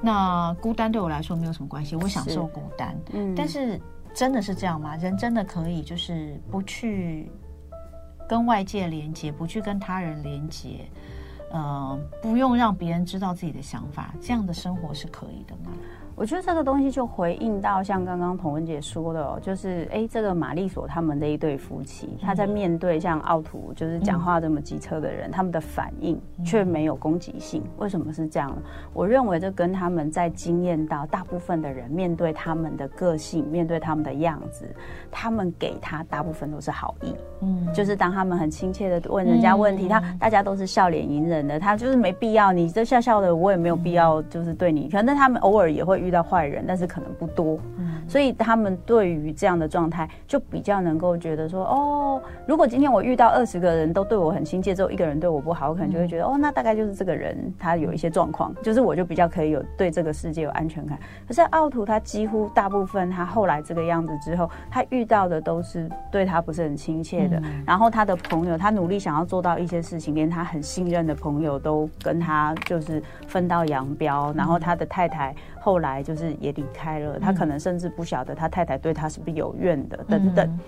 [0.00, 2.96] 那孤单对我来说没有什么关系，我享受孤单。
[3.12, 3.78] 嗯，但是
[4.14, 4.96] 真的是这样吗？
[4.96, 7.30] 人真的可以就是不去
[8.26, 10.88] 跟外界连接，不去跟他人连接？
[11.52, 15.70] 呃，不用让别人知道自己的想法，这样的生活是可以的吗？
[16.14, 28.52] 我觉得这个东西就回应到像刚刚童文姐说的，哦就是哎，这个玛丽索他们的一对夫妻，他在面对像奥图就是讲话这么机车的人，他们的反应却没有攻击性，为什么是这样？
[28.92, 34.66] 我认为这跟他们在经验到大部分的人面对他们的个性，面对他们的样子，
[35.10, 60.98] 他们给他大部分都是好意，嗯，就是当他们很亲切的问人家问题，他大家都是笑脸迎人的，他就是没必要，你这笑笑的，我也没有必要就是对你，可能他们偶尔也会遇到坏人，但是可能不多，嗯，所以他们对于这样的状态就比较能够觉得说，哦，如果今天我遇到二十个人都对我很亲切，只有一个人对我不好，我可能就会觉得，哦，那大概就是这个人他有一些状况，就是我就比较可以有对这个世界有安全感。
[61.26, 75.34] 可是奥图他几乎大部分他后来这个样子之后，他遇到的都是对他不是很亲切的，然后他的朋友，他努力想要做到一些事情，连他很信任的朋友都跟他就是分道扬镳，然后他的太太。
[75.62, 80.58] 后来就是也离开了，他可能甚至不晓得他太太对他是不是有怨的，等等。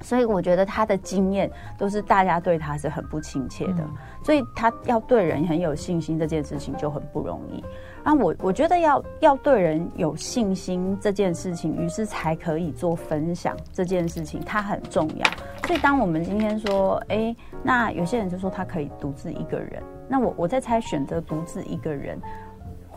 [0.00, 3.82] 所以我觉得他的经验都是大家对他是很不亲切的，
[4.22, 7.64] 所以他要对人很有信心这件事情就很不容易。
[8.04, 15.26] 那我我觉得要要对人有信心这件事情，于是才可以做分享这件事情，它很重要。
[15.66, 22.20] 所以当我们今天说，哎，那有些人就说他可以独自一个人，那我我在猜选择独自一个人。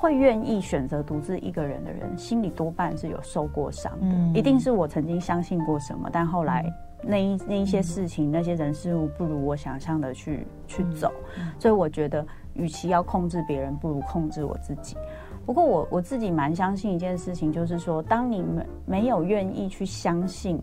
[0.02, 4.08] 会愿意选择独自一个人的人，心里多半是有受过伤的。
[4.08, 6.66] 嗯，一定是我曾经相信过什么，但后来
[7.04, 11.12] 那一那一些事情、那些人事物不如我想象的去去走，
[11.60, 12.26] 所以我觉得，
[12.56, 14.98] 与其要控制别人，不如控制我自己。
[15.46, 20.60] 不过我我自己蛮相信一件事情，就是说，当你没没有愿意去相信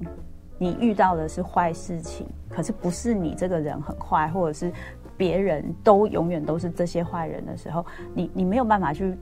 [0.58, 4.72] 你遇到的是坏事情，可是不是你这个人很坏，或者是。
[5.18, 9.14] 别人都永远都是这些坏人的时候，你你没有办法去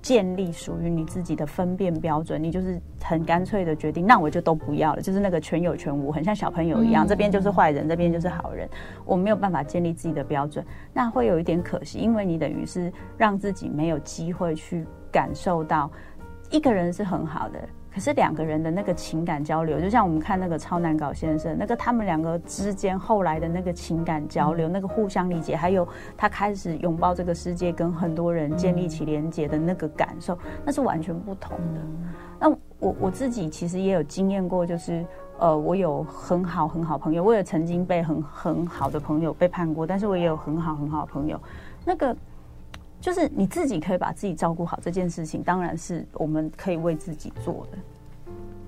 [0.00, 8.68] 建立属于你自己的分辨标准，你就是很干脆的决定，那我就都不要了，就是那个全有全无，很像小朋友一样，这边就是坏人，这边就是好人，
[9.04, 15.88] 我没有办法建立自己的标准，那会有一点可惜，因为你等于是让自己没有机会去感受到
[16.50, 17.60] 一个人是很好的。
[17.92, 25.86] 可是两个人的那个情感交流，就像我们看那个超难搞先生，那个他们两个之间后来的那个情感交流，那个互相理解，还有
[26.16, 31.80] 他开始拥抱这个世界，跟很多人建立起连接的那个感受，那是完全不同的。
[32.40, 35.04] 那我我自己其实也有经验过，就是
[35.38, 41.38] 呃，我有很好很好朋友，我也曾经被很很好的朋友背叛过，但是我也有很好很好的朋友，
[41.84, 42.16] 那个。
[43.02, 47.76] 就是你自己可以把自己照顾好这件事情，当然是我们可以为自己做的。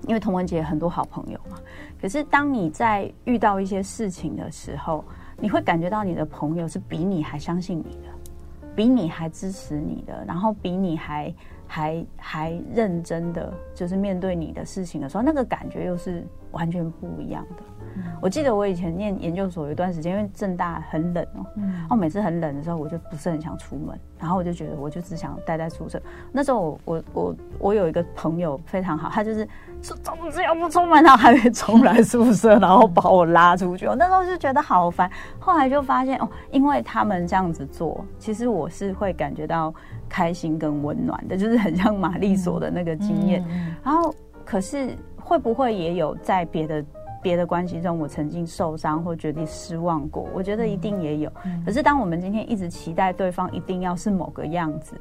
[0.07, 1.57] 因为童文杰很多好朋友嘛，
[1.99, 5.03] 可是当你在遇到一些事情的时候，
[5.39, 11.33] 你会感觉到你的朋友是比你还相信你的，比你还支持你的，然后比你还
[11.75, 17.63] 还还认真的就是面对你的事情的时候，那个感觉又是完全不一样的。
[17.97, 26.01] 嗯、我记得我以前念研究所有一段时间，因为正大很冷哦，嗯，我每次很冷的时候，我就不是很想出门，然后我就觉得我就只想待在宿舍。
[26.31, 29.45] 那时候我我我我有一个朋友非常好，他就是
[29.81, 33.85] 说总之要不出门，他还会冲来宿舍，然后把我拉出去。
[33.85, 35.09] 我那时候就觉得好烦，
[35.39, 39.73] 后来就发现哦，因为他们这样子做，其实我是会感觉到
[40.09, 43.43] 开心跟温暖的，就是很像玛丽索的那个经验。
[43.83, 46.85] 然后可是会不会也有在别的？
[47.23, 51.31] 别的关系中，我曾经受伤或觉得失望过，我觉得一定也有。
[51.65, 54.95] 可是，当我们今天一直期待对方一定要是某个样子，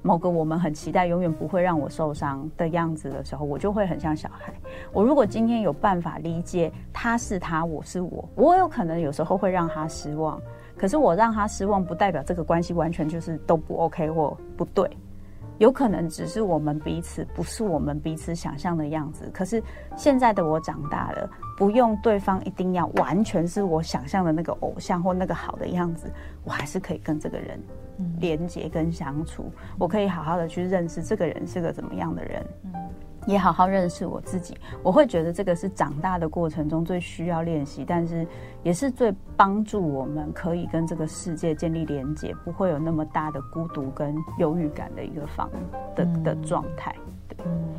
[0.00, 4.54] 某个我们很期待永远不会让我受伤的样子的时候，我就会很像小孩。
[4.92, 10.40] 我如果今天有办法理解他是他，我是我，我有可能有时候会让他失望。
[10.76, 14.88] 可是，我让他失望，不代表这个关系完全就是都不 OK 或不对。
[15.58, 19.62] 有可能只是我们彼此不是我们彼此想象的样子，可是
[19.96, 26.12] 现在的我长大了，不用对方一定要完全是我想象的那个偶像或那个好的样子，
[26.44, 27.58] 我还是可以跟这个人
[28.20, 32.44] 连接跟相处，我可以好好的去认识这个人是个怎么样的人。
[33.26, 38.26] 也好好认识我自己，我会觉得这个是长大的过程中最需要练习，但是
[38.62, 45.50] 也是最帮助我们可以跟这个世界建立连接，不会有那么大的孤独跟忧郁感的一个方
[45.94, 46.94] 的的状态。
[47.28, 47.74] 对，嗯，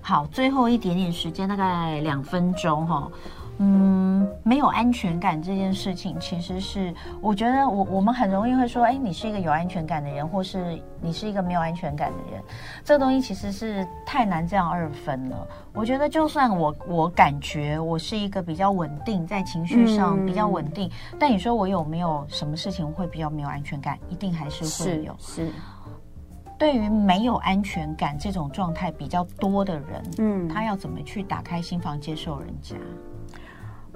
[0.00, 3.10] 好，最后一点点时间，大概两分钟哈。
[3.58, 12.42] 嗯，没有安全感这件事情，其实是我觉得我我们很容易会说，哎，你是一个有安全感的人，或是你是一个没有安全感的人，
[12.84, 15.46] 这个东西其实是太难这样二分了。
[15.72, 23.98] 我觉得就算我我感觉我是一个比较稳定，在情绪上比较稳定，嗯，但你说我有没有什么事情会比较没有安全感？
[24.08, 25.14] 一定还是会有。
[25.18, 25.46] 是。
[25.46, 25.52] 是
[26.58, 32.76] 对于没有安全感这种状态比较多的人，嗯，他要怎么去打开心房接受人家？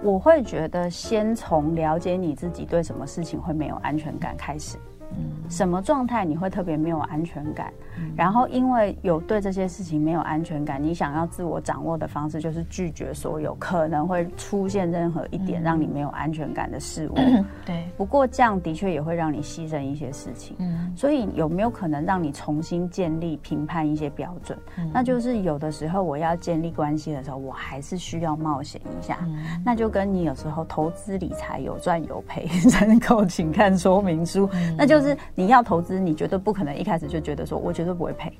[0.02, 4.78] 我会觉得，先从了解你自己对什么事情会没有安全感开始。
[5.12, 7.72] 嗯，什么状态你会特别没有安全感？
[7.98, 17.14] 嗯，然后因为有对这些事情没有安全感，你想要自我掌握的方式就是拒绝所有可能会出现任何一点让你没有安全感的事物。
[17.16, 17.84] 嗯，对。
[17.96, 20.56] 不过这样的确也会让你牺牲一些事情。
[20.58, 24.58] 嗯，所以有没有可能让你重新建立评判一些标准？
[24.76, 29.18] 嗯，那就是有的时候我要建立关系的时候，我还是需要冒险一下。
[29.22, 32.46] 嗯，那就跟你有时候投资理财有赚有赔，
[32.86, 34.46] 能够请看说明书。
[34.52, 34.95] 嗯，那就。
[34.98, 38.32] 就是你要投资，你绝对不可能一开始就觉得说，我绝对不会赔。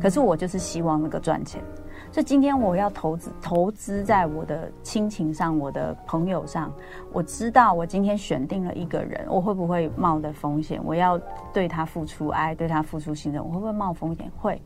[0.00, 1.62] 可是我就是希望那个赚钱，
[2.10, 6.72] 所以今天我要投资，投资在我的亲情上，我的朋友上。
[7.12, 10.80] 我知道我今天选定了一个人，我会不会冒的风险？
[10.82, 11.20] 我要
[11.52, 14.30] 对他付出爱，对他付出信任，我会不会冒风险？
[14.38, 14.60] 会。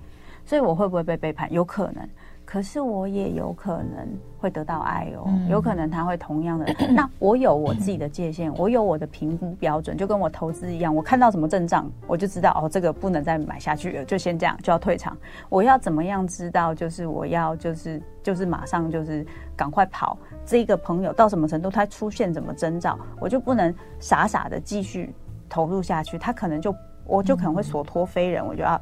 [0.47, 1.53] 所以我会不会被背叛？
[1.53, 2.09] 有可能。
[2.45, 4.07] 可是我也有可能
[4.39, 6.67] 会得到爱哦，嗯、有可能他会同样的。
[6.93, 10.95] 那我有我自己的界限，我有我的评估标准，就跟我投资一样。
[10.95, 15.17] 我看到什么阵仗，我就知道哦，这个不能再买下去了，就先这样，就要退场。
[15.49, 16.75] 我要怎么样知道？
[16.75, 19.27] 就是我要就是就是马上就是
[19.57, 20.17] 赶快跑。
[20.45, 25.15] 这个朋友到什么程度，他出现怎么征兆，我就不能傻傻的继续
[25.49, 26.19] 投入下去。
[26.19, 26.75] 他可能就
[27.07, 28.81] 我就可能会所托非人，我就要。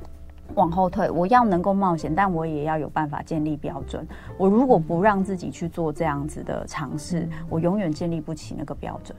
[0.54, 4.06] 往后退，我要能够冒险，但我也要有办法建立标准。
[4.36, 9.16] 我如果不让自己去做这样子的尝试，我永远建立不起那个标准。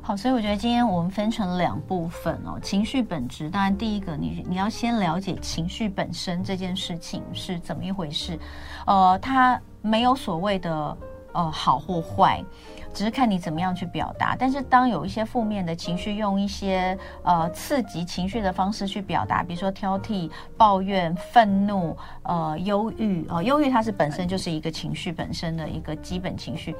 [0.00, 2.58] 好，所以我觉得今天我们分成两部分哦。
[2.60, 8.36] 情绪本质，当然第一个，你你要先了解情绪本身这件事情是怎么一回事。
[8.84, 10.96] 呃，它没有所谓的
[11.32, 12.44] 呃好或坏。
[12.92, 26.74] 只是看你怎么样去表达，但是当有一些负面的情绪，用一些呃刺激情绪的方式去表达，比如说挑剔、抱怨、愤怒、呃忧郁，呃忧郁它是本身就是一个情绪本身的一个基本情绪，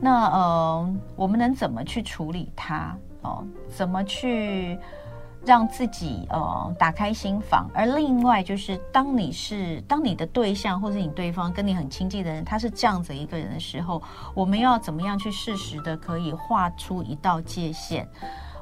[0.00, 2.96] 那呃我们能怎么去处理它？
[3.22, 4.78] 哦、怎么去？
[5.44, 14.02] 让自己呃打开心房，而另外就是当你是当你的对象或者你对方跟你很亲近的人，他是这样子一个人的时候，
[14.34, 18.06] 我们要怎么样去适时的可以画出一道界限，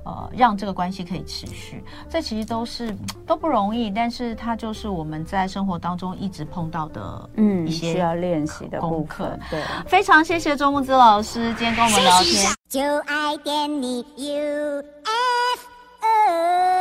[0.05, 1.85] 呃，让这个关系可以持续。
[2.09, 9.37] 这其实都是都不容易，但是它就是我们在生活当中一直碰到的嗯一些需要练习的功课。
[9.51, 12.53] 对，非常谢谢周木子老师今天跟我们聊天。
[12.68, 14.85] 就爱点你 UFO
[16.11, 16.78] Oh.